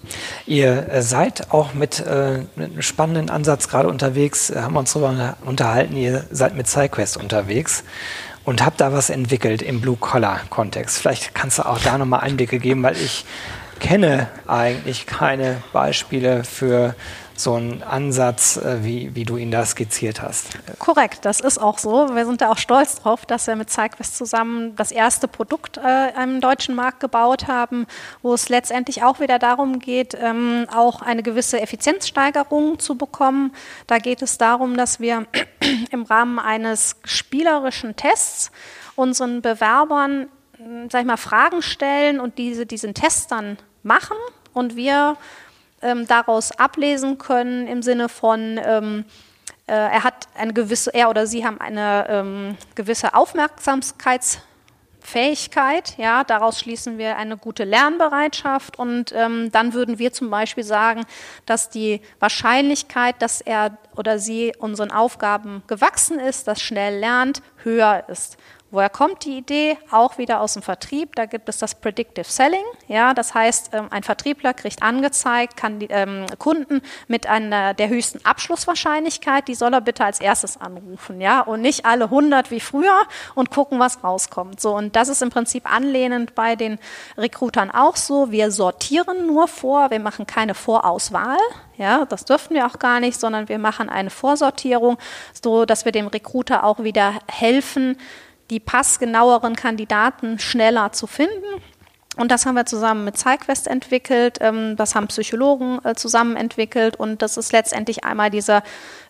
Ihr 0.47 0.89
äh, 0.89 1.03
seid 1.03 1.53
auch 1.53 1.75
mit, 1.75 2.01
äh, 2.01 2.45
mit, 2.57 2.73
einem 2.73 2.83
spannenden 2.83 3.31
Ansatz 3.31 3.69
gerade 3.69 3.89
unterwegs, 3.89 4.51
äh, 4.51 4.61
haben 4.61 4.75
wir 4.75 4.81
uns 4.81 4.93
darüber 4.93 5.37
unterhalten, 5.45 5.97
ihr 5.97 6.25
seid 6.31 6.57
mit 6.57 6.67
SideQuest 6.67 7.17
unterwegs 7.17 7.85
und 8.45 8.65
habt 8.65 8.81
da 8.81 8.93
was 8.93 9.11
entwickelt 9.11 9.63
im 9.63 9.81
Blue-Collar-Kontext. 9.81 10.99
Vielleicht 10.99 11.35
kannst 11.35 11.59
du 11.59 11.67
auch 11.67 11.79
da 11.79 11.99
nochmal 11.99 12.21
Einblicke 12.21 12.59
geben, 12.59 12.83
weil 12.83 12.97
ich 12.97 13.25
kenne 13.79 14.29
eigentlich 14.47 15.07
keine 15.07 15.63
Beispiele 15.73 16.45
für 16.45 16.95
so 17.39 17.55
ein 17.55 17.83
Ansatz, 17.83 18.57
äh, 18.57 18.83
wie, 18.83 19.15
wie 19.15 19.25
du 19.25 19.37
ihn 19.37 19.51
da 19.51 19.65
skizziert 19.65 20.23
hast. 20.23 20.59
Korrekt, 20.79 21.25
das 21.25 21.41
ist 21.41 21.59
auch 21.59 21.79
so. 21.79 22.15
Wir 22.15 22.27
sind 22.27 22.41
da 22.41 22.51
auch 22.51 22.59
stolz 22.59 22.97
drauf, 22.97 23.27
dass 23.27 23.47
wir 23.47 23.57
mit 23.57 23.71
Zeigwest 23.71 24.17
zusammen 24.17 24.75
das 24.77 24.91
erste 24.91 25.29
Produkt 25.29 25.79
äh, 25.79 26.23
im 26.23 26.41
deutschen 26.41 26.75
Markt 26.75 27.01
gebaut 27.01 27.47
haben, 27.47 27.87
wo 28.23 28.35
es 28.35 28.49
letztendlich 28.49 29.03
auch 29.03 29.21
wieder 29.21 29.39
darum 29.39 29.79
geht, 29.79 30.17
ähm, 30.21 30.67
auch 30.75 31.03
eine 31.03 31.23
gewisse 31.23 31.61
Effizienzsteigerung 31.61 32.79
zu 32.79 32.97
bekommen. 32.97 33.53
Da 33.87 33.99
geht 33.99 34.23
es 34.23 34.39
darum, 34.39 34.77
dass 34.77 35.01
wir 35.01 35.27
im 35.91 36.03
Rahmen 36.03 36.39
eines 36.39 36.97
spielerischen 37.05 37.97
Tests 37.97 38.51
unseren 38.97 39.43
Bewerbern 39.43 40.27
sag 40.91 41.03
ich 41.03 41.07
mal, 41.07 41.17
Fragen 41.17 41.63
stellen 41.63 42.21
und 42.21 42.39
diese, 42.39 42.67
diesen 42.67 42.95
Test 42.95 43.31
dann 43.31 43.59
machen 43.83 44.17
und 44.53 44.77
wir 44.77 45.17
ähm, 45.83 46.07
daraus 46.07 46.53
ablesen 46.53 47.19
können 47.19 47.67
im 47.67 47.83
Sinne 47.83 48.09
von, 48.09 48.61
ähm, 48.65 49.05
äh, 49.67 49.73
er 49.73 50.05
hat 50.05 50.29
eine 50.37 50.53
gewisse, 50.53 50.95
er 50.95 51.11
oder 51.11 51.27
sie 51.27 51.45
haben 51.45 51.61
eine 51.61 52.07
ähm, 52.09 52.57
gewisse 52.75 53.15
Aufmerksamkeitsfähigkeit, 53.15 55.99
ja, 55.99 56.23
daraus 56.25 56.61
schließen 56.61 56.99
wir 56.99 57.17
eine 57.17 57.37
gute 57.37 57.65
Lernbereitschaft 57.65 58.79
und 58.79 59.13
ähm, 59.15 59.51
dann 59.53 59.75
würden 59.75 59.99
wir 59.99 60.13
zum 60.13 60.31
Beispiel 60.31 60.65
sagen, 60.65 61.05
dass 61.47 61.71
die 61.71 62.01
Wahrscheinlichkeit, 62.19 63.21
dass 63.21 63.41
er 63.41 63.79
oder 63.97 64.19
sie 64.19 64.53
unseren 64.59 64.91
Aufgaben 64.91 65.63
gewachsen 65.67 66.19
ist, 66.19 66.49
das 66.49 66.61
schnell 66.61 66.99
lernt, 66.99 67.43
höher 67.63 68.05
ist. 68.09 68.37
Woher 68.71 68.91
kommt 68.91 69.25
die 69.25 69.39
Idee? 69.39 69.79
Auch 69.91 70.19
wieder 70.19 70.43
aus 70.43 70.53
dem 70.53 70.63
Vertrieb. 70.63 71.17
Da 71.17 71.25
gibt 71.25 71.49
es 71.49 71.57
das 71.57 71.75
Predictive 71.75 72.27
Selling. 72.27 72.65
Ja, 72.87 73.15
das 73.15 73.33
heißt, 73.33 73.71
ähm, 73.73 73.87
ein 73.91 74.03
Vertriebler 74.03 74.53
kriegt 74.53 74.83
angezeigt, 74.83 75.57
kann 75.57 75.79
die 75.79 75.87
ähm, 75.87 76.27
Kunden 76.39 76.83
mit 77.07 77.27
einer 77.27 77.73
der 77.73 77.89
höchsten 77.89 78.23
Abschlusswahrscheinlichkeit, 78.27 79.49
die 79.49 79.55
soll 79.55 79.73
er 79.73 79.81
bitte 79.81 80.05
als 80.05 80.21
erstes 80.21 80.61
anrufen, 80.61 81.21
ja, 81.23 81.41
und 81.41 81.63
nicht 81.63 81.87
alle 81.87 82.05
100 82.05 82.51
wie 82.51 82.61
früher 82.61 82.99
und 83.35 83.51
gucken, 83.51 83.79
was 83.79 84.05
rauskommt. 84.05 84.61
So 84.61 84.77
und 84.77 84.97
das 84.97 85.09
ist 85.09 85.23
im 85.23 85.31
Prinzip 85.31 85.71
anlehnend 85.71 86.35
bei 86.35 86.55
den 86.55 86.79
Recruitern 87.17 87.71
auch 87.71 87.97
so. 87.97 88.31
Wir 88.31 88.51
sortieren 88.51 89.27
nur 89.27 89.49
vor, 89.49 89.91
wir 89.91 90.01
machen 90.01 90.27
keine 90.27 90.55
Vorauswahl. 90.55 91.39
Ja, 91.79 92.05
das 92.05 92.25
dürften 92.25 92.55
wir 92.55 92.67
auch 92.67 92.79
gar 92.81 93.01
nicht, 93.01 93.19
sondern 93.19 93.49
wir 93.49 93.59
machen 93.59 93.89
eine 93.89 94.11
Vorsortierung, 94.11 94.99
so 95.33 95.65
dass 95.65 95.85
wir 95.85 95.93
dem 95.93 96.09
Recruiter 96.09 96.65
auch 96.65 96.83
wieder 96.83 97.15
helfen, 97.29 97.97
die 98.51 98.61
passgenaueren 98.61 99.57
Kandidaten 99.57 100.39
schneller 100.39 100.93
zu 100.93 101.07
finden. 101.07 101.63
Und 102.19 102.33
das 102.33 102.47
haben 102.47 102.57
wir 102.57 102.67
zusammen 102.67 103.05
mit 103.05 103.17
Zeigwest 103.17 103.69
entwickelt, 103.69 104.39
ähm, 104.41 104.75
das 104.75 104.97
haben 104.97 105.07
Psychologen 105.07 105.79
äh, 105.85 105.95
zusammen 105.95 106.35
entwickelt 106.35 106.97
und 106.97 107.23
das 107.23 107.37
ist 107.37 107.53
letztendlich 107.53 108.05
einmal 108.05 108.29
dieser 108.29 108.65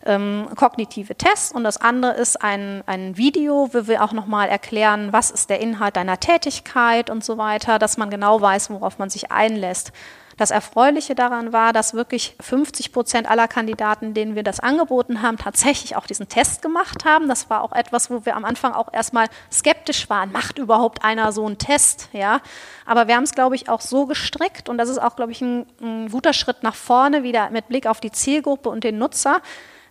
ähm, 0.05 0.47
kognitive 0.55 1.15
Test 1.15 1.55
und 1.55 1.63
das 1.63 1.77
andere 1.77 2.11
ist 2.13 2.39
ein, 2.43 2.83
ein 2.85 3.17
Video, 3.17 3.69
wo 3.73 3.87
wir 3.87 4.03
auch 4.03 4.13
nochmal 4.13 4.47
erklären, 4.47 5.11
was 5.11 5.31
ist 5.31 5.49
der 5.49 5.59
Inhalt 5.59 5.95
deiner 5.95 6.19
Tätigkeit 6.19 7.09
und 7.09 7.23
so 7.23 7.39
weiter, 7.39 7.79
dass 7.79 7.97
man 7.97 8.11
genau 8.11 8.41
weiß, 8.41 8.69
worauf 8.69 8.99
man 8.99 9.09
sich 9.09 9.31
einlässt. 9.31 9.91
Das 10.39 10.51
Erfreuliche 10.51 11.15
daran 11.15 11.51
war, 11.51 11.73
dass 11.73 11.93
wirklich 11.93 12.33
50 12.39 12.93
Prozent 12.93 13.29
aller 13.29 13.49
Kandidaten, 13.49 14.13
denen 14.13 14.35
wir 14.35 14.43
das 14.43 14.61
angeboten 14.61 15.21
haben, 15.21 15.37
tatsächlich 15.37 15.97
auch 15.97 16.07
diesen 16.07 16.29
Test 16.29 16.61
gemacht 16.61 17.03
haben. 17.03 17.27
Das 17.27 17.49
war 17.49 17.61
auch 17.61 17.73
etwas, 17.73 18.09
wo 18.09 18.25
wir 18.25 18.37
am 18.37 18.45
Anfang 18.45 18.71
auch 18.71 18.93
erstmal 18.93 19.27
skeptisch 19.51 20.09
waren. 20.09 20.31
Macht 20.31 20.57
überhaupt 20.57 21.03
einer 21.03 21.33
so 21.33 21.45
einen 21.45 21.57
Test? 21.57 22.07
Ja. 22.13 22.39
Aber 22.85 23.09
wir 23.09 23.17
haben 23.17 23.25
es, 23.25 23.33
glaube 23.33 23.55
ich, 23.55 23.67
auch 23.67 23.81
so 23.81 24.05
gestrickt 24.05 24.69
und 24.69 24.77
das 24.77 24.87
ist 24.87 24.99
auch, 24.99 25.17
glaube 25.17 25.33
ich, 25.33 25.41
ein, 25.41 25.65
ein 25.81 26.09
guter 26.09 26.31
Schritt 26.31 26.63
nach 26.63 26.75
vorne, 26.75 27.23
wieder 27.23 27.49
mit 27.49 27.67
Blick 27.67 27.85
auf 27.85 27.99
die 27.99 28.11
Zielgruppe 28.11 28.69
und 28.69 28.85
den 28.85 28.97
Nutzer. 28.97 29.41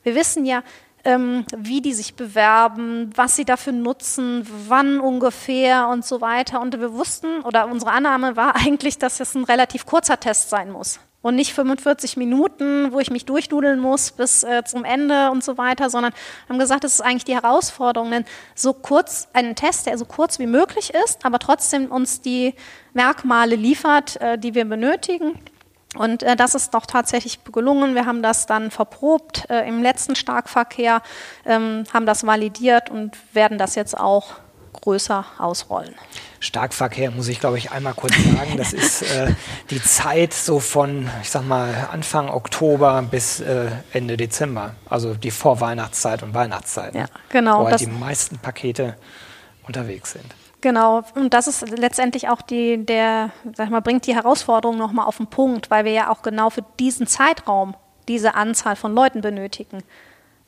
Wir 0.02 0.14
wissen 0.14 0.46
ja, 0.46 0.62
ähm, 1.08 1.46
wie 1.56 1.80
die 1.80 1.94
sich 1.94 2.14
bewerben, 2.14 3.10
was 3.14 3.34
sie 3.34 3.46
dafür 3.46 3.72
nutzen, 3.72 4.46
wann 4.68 5.00
ungefähr 5.00 5.88
und 5.88 6.04
so 6.04 6.20
weiter. 6.20 6.60
Und 6.60 6.78
wir 6.78 6.92
wussten, 6.92 7.40
oder 7.44 7.66
unsere 7.68 7.92
Annahme 7.92 8.36
war 8.36 8.56
eigentlich, 8.56 8.98
dass 8.98 9.18
es 9.18 9.34
ein 9.34 9.44
relativ 9.44 9.86
kurzer 9.86 10.20
Test 10.20 10.50
sein 10.50 10.70
muss. 10.70 11.00
Und 11.22 11.34
nicht 11.34 11.52
45 11.54 12.16
Minuten, 12.18 12.92
wo 12.92 13.00
ich 13.00 13.10
mich 13.10 13.24
durchdudeln 13.24 13.80
muss 13.80 14.12
bis 14.12 14.44
äh, 14.44 14.62
zum 14.64 14.84
Ende 14.84 15.30
und 15.30 15.42
so 15.42 15.58
weiter, 15.58 15.90
sondern 15.90 16.12
haben 16.48 16.58
gesagt, 16.58 16.84
das 16.84 16.94
ist 16.94 17.00
eigentlich 17.00 17.24
die 17.24 17.34
Herausforderung, 17.34 18.10
denn 18.10 18.24
so 18.54 18.72
kurz, 18.72 19.28
einen 19.32 19.56
Test, 19.56 19.86
der 19.86 19.98
so 19.98 20.04
kurz 20.04 20.38
wie 20.38 20.46
möglich 20.46 20.92
ist, 21.04 21.24
aber 21.24 21.38
trotzdem 21.38 21.90
uns 21.90 22.20
die 22.20 22.54
Merkmale 22.92 23.56
liefert, 23.56 24.20
äh, 24.20 24.38
die 24.38 24.54
wir 24.54 24.66
benötigen 24.66 25.40
und 25.98 26.22
äh, 26.22 26.36
das 26.36 26.54
ist 26.54 26.74
doch 26.74 26.86
tatsächlich 26.86 27.44
gelungen. 27.44 27.94
Wir 27.94 28.06
haben 28.06 28.22
das 28.22 28.46
dann 28.46 28.70
verprobt 28.70 29.50
äh, 29.50 29.68
im 29.68 29.82
letzten 29.82 30.14
Starkverkehr, 30.14 31.02
ähm, 31.44 31.84
haben 31.92 32.06
das 32.06 32.26
validiert 32.26 32.90
und 32.90 33.16
werden 33.32 33.58
das 33.58 33.74
jetzt 33.74 33.98
auch 33.98 34.36
größer 34.80 35.24
ausrollen. 35.38 35.94
Starkverkehr 36.40 37.10
muss 37.10 37.26
ich, 37.26 37.40
glaube 37.40 37.58
ich, 37.58 37.72
einmal 37.72 37.94
kurz 37.94 38.14
sagen. 38.14 38.56
Das 38.56 38.72
ist 38.72 39.02
äh, 39.02 39.34
die 39.70 39.82
Zeit 39.82 40.32
so 40.32 40.60
von, 40.60 41.10
ich 41.20 41.30
sag 41.30 41.44
mal, 41.44 41.88
Anfang 41.90 42.28
Oktober 42.28 43.02
bis 43.02 43.40
äh, 43.40 43.66
Ende 43.92 44.16
Dezember. 44.16 44.76
Also 44.88 45.14
die 45.14 45.32
Vorweihnachtszeit 45.32 46.22
und 46.22 46.32
Weihnachtszeit. 46.32 46.94
Ja, 46.94 47.06
genau. 47.28 47.62
Wo 47.62 47.66
halt 47.66 47.80
die 47.80 47.86
meisten 47.86 48.38
Pakete 48.38 48.96
unterwegs 49.66 50.12
sind. 50.12 50.32
Genau, 50.60 51.04
und 51.14 51.34
das 51.34 51.46
ist 51.46 51.68
letztendlich 51.70 52.28
auch 52.28 52.42
die, 52.42 52.84
der, 52.84 53.30
sag 53.54 53.66
ich 53.66 53.70
mal, 53.70 53.80
bringt 53.80 54.06
die 54.06 54.14
Herausforderung 54.14 54.76
nochmal 54.76 55.06
auf 55.06 55.18
den 55.18 55.28
Punkt, 55.28 55.70
weil 55.70 55.84
wir 55.84 55.92
ja 55.92 56.10
auch 56.10 56.22
genau 56.22 56.50
für 56.50 56.64
diesen 56.80 57.06
Zeitraum 57.06 57.74
diese 58.08 58.34
Anzahl 58.34 58.74
von 58.74 58.92
Leuten 58.92 59.20
benötigen. 59.20 59.82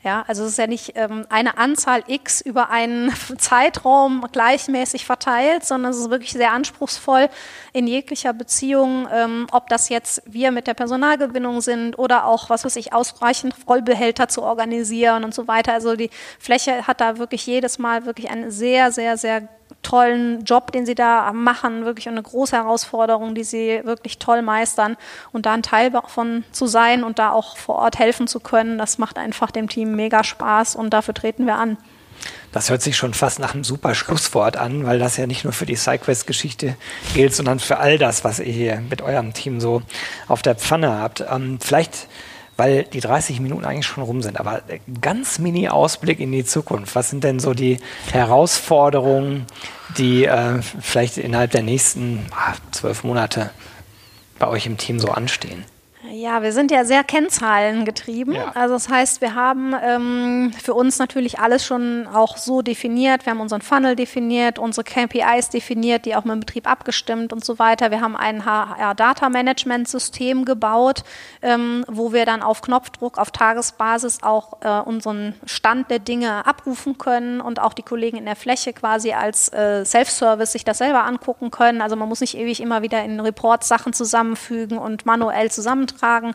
Ja, 0.02 0.24
also 0.26 0.44
es 0.44 0.52
ist 0.52 0.58
ja 0.58 0.66
nicht 0.66 0.92
ähm, 0.94 1.26
eine 1.28 1.58
Anzahl 1.58 2.02
X 2.06 2.40
über 2.40 2.70
einen 2.70 3.12
Zeitraum 3.38 4.26
gleichmäßig 4.32 5.04
verteilt, 5.04 5.64
sondern 5.64 5.92
es 5.92 5.98
ist 5.98 6.08
wirklich 6.08 6.32
sehr 6.32 6.52
anspruchsvoll 6.52 7.28
in 7.74 7.86
jeglicher 7.86 8.32
Beziehung, 8.32 9.06
ähm, 9.12 9.46
ob 9.52 9.68
das 9.68 9.90
jetzt 9.90 10.22
wir 10.24 10.52
mit 10.52 10.66
der 10.66 10.74
Personalgewinnung 10.74 11.60
sind 11.60 11.98
oder 11.98 12.24
auch, 12.24 12.48
was 12.48 12.64
weiß 12.64 12.76
ich, 12.76 12.94
ausreichend 12.94 13.54
Rollbehälter 13.68 14.26
zu 14.28 14.42
organisieren 14.42 15.22
und 15.22 15.34
so 15.34 15.46
weiter. 15.46 15.74
Also 15.74 15.94
die 15.96 16.10
Fläche 16.38 16.86
hat 16.86 17.02
da 17.02 17.18
wirklich 17.18 17.46
jedes 17.46 17.78
Mal 17.78 18.06
wirklich 18.06 18.30
eine 18.30 18.50
sehr, 18.50 18.92
sehr, 18.92 19.18
sehr 19.18 19.48
tollen 19.82 20.44
Job, 20.44 20.72
den 20.72 20.86
sie 20.86 20.94
da 20.94 21.32
machen, 21.32 21.84
wirklich 21.84 22.08
eine 22.08 22.22
große 22.22 22.56
Herausforderung, 22.56 23.34
die 23.34 23.44
sie 23.44 23.80
wirklich 23.84 24.18
toll 24.18 24.42
meistern. 24.42 24.96
Und 25.32 25.46
da 25.46 25.52
ein 25.52 25.62
Teil 25.62 25.90
davon 25.90 26.44
zu 26.52 26.66
sein 26.66 27.04
und 27.04 27.18
da 27.18 27.32
auch 27.32 27.56
vor 27.56 27.76
Ort 27.76 27.98
helfen 27.98 28.26
zu 28.26 28.40
können, 28.40 28.78
das 28.78 28.98
macht 28.98 29.18
einfach 29.18 29.50
dem 29.50 29.68
Team 29.68 29.94
mega 29.96 30.24
Spaß 30.24 30.76
und 30.76 30.90
dafür 30.90 31.14
treten 31.14 31.46
wir 31.46 31.56
an. 31.56 31.78
Das 32.52 32.68
hört 32.68 32.82
sich 32.82 32.96
schon 32.96 33.14
fast 33.14 33.38
nach 33.38 33.54
einem 33.54 33.64
super 33.64 33.94
Schlusswort 33.94 34.56
an, 34.56 34.84
weil 34.84 34.98
das 34.98 35.16
ja 35.16 35.26
nicht 35.26 35.44
nur 35.44 35.52
für 35.52 35.66
die 35.66 35.76
SideQuest-Geschichte 35.76 36.76
gilt, 37.14 37.34
sondern 37.34 37.60
für 37.60 37.78
all 37.78 37.96
das, 37.96 38.24
was 38.24 38.40
ihr 38.40 38.52
hier 38.52 38.82
mit 38.90 39.02
eurem 39.02 39.32
Team 39.32 39.60
so 39.60 39.82
auf 40.26 40.42
der 40.42 40.56
Pfanne 40.56 40.98
habt. 40.98 41.24
Ähm, 41.30 41.58
vielleicht 41.60 42.08
weil 42.60 42.82
die 42.82 43.00
30 43.00 43.40
Minuten 43.40 43.64
eigentlich 43.64 43.86
schon 43.86 44.04
rum 44.04 44.20
sind. 44.20 44.38
Aber 44.38 44.60
ganz 45.00 45.38
mini 45.38 45.70
Ausblick 45.70 46.20
in 46.20 46.30
die 46.30 46.44
Zukunft. 46.44 46.94
Was 46.94 47.08
sind 47.08 47.24
denn 47.24 47.40
so 47.40 47.54
die 47.54 47.78
Herausforderungen, 48.12 49.46
die 49.96 50.26
äh, 50.26 50.60
vielleicht 50.60 51.16
innerhalb 51.16 51.52
der 51.52 51.62
nächsten 51.62 52.26
ah, 52.32 52.52
zwölf 52.70 53.02
Monate 53.02 53.48
bei 54.38 54.46
euch 54.46 54.66
im 54.66 54.76
Team 54.76 55.00
so 55.00 55.08
anstehen? 55.08 55.64
Ja, 56.20 56.42
wir 56.42 56.52
sind 56.52 56.70
ja 56.70 56.84
sehr 56.84 57.02
kennzahlengetrieben. 57.02 58.34
Ja. 58.34 58.52
Also 58.54 58.74
das 58.74 58.90
heißt, 58.90 59.22
wir 59.22 59.34
haben 59.34 59.74
ähm, 59.82 60.52
für 60.52 60.74
uns 60.74 60.98
natürlich 60.98 61.38
alles 61.38 61.64
schon 61.64 62.06
auch 62.06 62.36
so 62.36 62.60
definiert. 62.60 63.24
Wir 63.24 63.30
haben 63.30 63.40
unseren 63.40 63.62
Funnel 63.62 63.96
definiert, 63.96 64.58
unsere 64.58 64.84
KPIs 64.84 65.48
definiert, 65.48 66.04
die 66.04 66.14
auch 66.14 66.24
mit 66.24 66.34
dem 66.34 66.40
Betrieb 66.40 66.70
abgestimmt 66.70 67.32
und 67.32 67.42
so 67.42 67.58
weiter. 67.58 67.90
Wir 67.90 68.02
haben 68.02 68.16
ein 68.16 68.44
HR-Data-Management-System 68.44 70.44
gebaut, 70.44 71.04
ähm, 71.40 71.86
wo 71.88 72.12
wir 72.12 72.26
dann 72.26 72.42
auf 72.42 72.60
Knopfdruck, 72.60 73.16
auf 73.16 73.30
Tagesbasis 73.30 74.22
auch 74.22 74.58
äh, 74.60 74.80
unseren 74.80 75.34
Stand 75.46 75.90
der 75.90 76.00
Dinge 76.00 76.46
abrufen 76.46 76.98
können 76.98 77.40
und 77.40 77.60
auch 77.60 77.72
die 77.72 77.82
Kollegen 77.82 78.18
in 78.18 78.26
der 78.26 78.36
Fläche 78.36 78.74
quasi 78.74 79.12
als 79.12 79.50
äh, 79.54 79.86
Self-Service 79.86 80.52
sich 80.52 80.64
das 80.64 80.78
selber 80.78 81.04
angucken 81.04 81.50
können. 81.50 81.80
Also 81.80 81.96
man 81.96 82.10
muss 82.10 82.20
nicht 82.20 82.36
ewig 82.36 82.60
immer 82.60 82.82
wieder 82.82 83.02
in 83.02 83.20
Reports 83.20 83.68
Sachen 83.68 83.94
zusammenfügen 83.94 84.76
und 84.76 85.06
manuell 85.06 85.50
zusammentragen 85.50 86.09
tragen. 86.10 86.34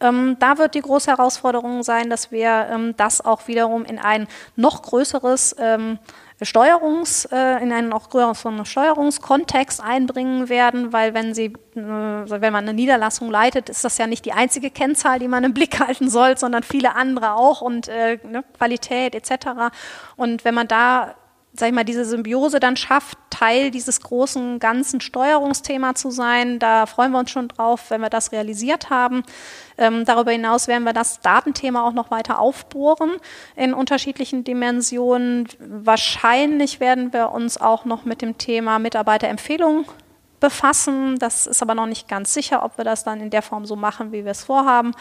Ähm, 0.00 0.36
da 0.38 0.58
wird 0.58 0.74
die 0.74 0.80
große 0.80 1.10
Herausforderung 1.10 1.82
sein, 1.82 2.10
dass 2.10 2.30
wir 2.30 2.68
ähm, 2.70 2.94
das 2.96 3.24
auch 3.24 3.46
wiederum 3.48 3.84
in 3.84 3.98
ein 3.98 4.26
noch 4.56 4.82
größeres 4.82 5.56
ähm, 5.58 5.98
Steuerungs, 6.42 7.26
äh, 7.26 7.62
in 7.62 7.72
einen 7.72 7.88
noch 7.88 8.10
größeren 8.10 8.66
Steuerungskontext 8.66 9.80
einbringen 9.82 10.48
werden, 10.48 10.92
weil 10.92 11.14
wenn 11.14 11.32
Sie, 11.32 11.46
äh, 11.76 11.80
wenn 11.80 12.52
man 12.52 12.64
eine 12.64 12.74
Niederlassung 12.74 13.30
leitet, 13.30 13.68
ist 13.68 13.84
das 13.84 13.98
ja 13.98 14.06
nicht 14.06 14.24
die 14.24 14.32
einzige 14.32 14.70
Kennzahl, 14.70 15.20
die 15.20 15.28
man 15.28 15.44
im 15.44 15.54
Blick 15.54 15.78
halten 15.80 16.10
soll, 16.10 16.36
sondern 16.36 16.62
viele 16.64 16.96
andere 16.96 17.34
auch 17.34 17.60
und 17.60 17.88
äh, 17.88 18.18
ne, 18.24 18.44
Qualität 18.58 19.14
etc. 19.14 19.72
Und 20.16 20.44
wenn 20.44 20.54
man 20.54 20.68
da 20.68 21.14
sag 21.56 21.68
ich 21.68 21.74
mal, 21.74 21.84
diese 21.84 22.04
Symbiose 22.04 22.58
dann 22.58 22.76
schafft, 22.76 23.16
Teil 23.30 23.70
dieses 23.70 24.00
großen 24.00 24.58
ganzen 24.58 25.00
Steuerungsthema 25.00 25.94
zu 25.94 26.10
sein. 26.10 26.58
Da 26.58 26.86
freuen 26.86 27.12
wir 27.12 27.20
uns 27.20 27.30
schon 27.30 27.48
drauf, 27.48 27.90
wenn 27.90 28.00
wir 28.00 28.10
das 28.10 28.32
realisiert 28.32 28.90
haben. 28.90 29.22
Ähm, 29.78 30.04
darüber 30.04 30.32
hinaus 30.32 30.66
werden 30.66 30.84
wir 30.84 30.92
das 30.92 31.20
Datenthema 31.20 31.86
auch 31.86 31.92
noch 31.92 32.10
weiter 32.10 32.40
aufbohren 32.40 33.12
in 33.54 33.72
unterschiedlichen 33.72 34.42
Dimensionen. 34.42 35.48
Wahrscheinlich 35.60 36.80
werden 36.80 37.12
wir 37.12 37.30
uns 37.30 37.60
auch 37.60 37.84
noch 37.84 38.04
mit 38.04 38.20
dem 38.20 38.36
Thema 38.36 38.80
Mitarbeiterempfehlungen 38.80 39.84
befassen. 40.40 41.18
Das 41.20 41.46
ist 41.46 41.62
aber 41.62 41.74
noch 41.76 41.86
nicht 41.86 42.08
ganz 42.08 42.34
sicher, 42.34 42.64
ob 42.64 42.78
wir 42.78 42.84
das 42.84 43.04
dann 43.04 43.20
in 43.20 43.30
der 43.30 43.42
Form 43.42 43.64
so 43.64 43.76
machen, 43.76 44.10
wie 44.10 44.24
wir 44.24 44.32
es 44.32 44.44
vorhaben. 44.44 44.92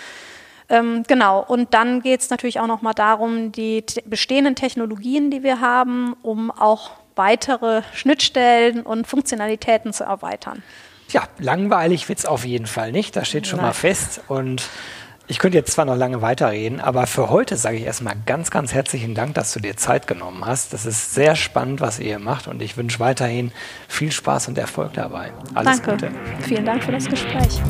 Ähm, 0.74 1.04
genau, 1.08 1.44
und 1.44 1.74
dann 1.76 2.02
geht 2.02 2.22
es 2.22 2.30
natürlich 2.32 2.60
auch 2.60 2.66
nochmal 2.66 2.96
darum, 2.96 3.52
die 3.52 3.84
bestehenden 4.06 4.56
Technologien, 4.56 5.30
die 5.30 5.44
wir 5.44 5.62
haben, 5.62 6.16
um 6.24 6.50
auch 6.50 6.92
weitere 7.16 7.84
Schnittstellen 7.94 8.82
und 8.82 9.06
Funktionalitäten 9.06 9.94
zu 9.94 10.04
erweitern. 10.04 10.64
Ja, 11.10 11.28
langweilig 11.38 12.10
wird 12.10 12.18
es 12.20 12.26
auf 12.26 12.44
jeden 12.44 12.66
Fall 12.66 12.92
nicht, 12.92 13.16
das 13.16 13.28
steht 13.28 13.46
schon 13.46 13.58
Nein. 13.58 13.68
mal 13.68 13.74
fest. 13.74 14.22
Und 14.30 14.68
ich 15.28 15.38
könnte 15.38 15.60
jetzt 15.60 15.74
zwar 15.74 15.86
noch 15.86 15.96
lange 15.96 16.24
weiterreden, 16.24 16.80
aber 16.80 17.06
für 17.06 17.30
heute 17.30 17.56
sage 17.56 17.78
ich 17.78 17.84
erstmal 17.84 18.16
ganz, 18.26 18.50
ganz 18.50 18.74
herzlichen 18.74 19.14
Dank, 19.14 19.36
dass 19.36 19.54
du 19.54 19.60
dir 19.60 19.78
Zeit 19.78 20.08
genommen 20.08 20.44
hast. 20.44 20.74
Das 20.74 20.88
ist 20.88 21.14
sehr 21.14 21.36
spannend, 21.36 21.82
was 21.82 22.00
ihr 22.00 22.18
macht 22.18 22.48
und 22.48 22.64
ich 22.64 22.78
wünsche 22.78 23.00
weiterhin 23.00 23.52
viel 23.88 24.12
Spaß 24.12 24.48
und 24.48 24.58
Erfolg 24.58 24.94
dabei. 24.94 25.34
Alles 25.54 25.84
Danke. 25.84 25.92
Gute. 26.08 26.12
Vielen 26.42 26.66
Dank 26.66 26.84
für 26.84 26.92
das 26.92 27.06
Gespräch. 27.06 27.62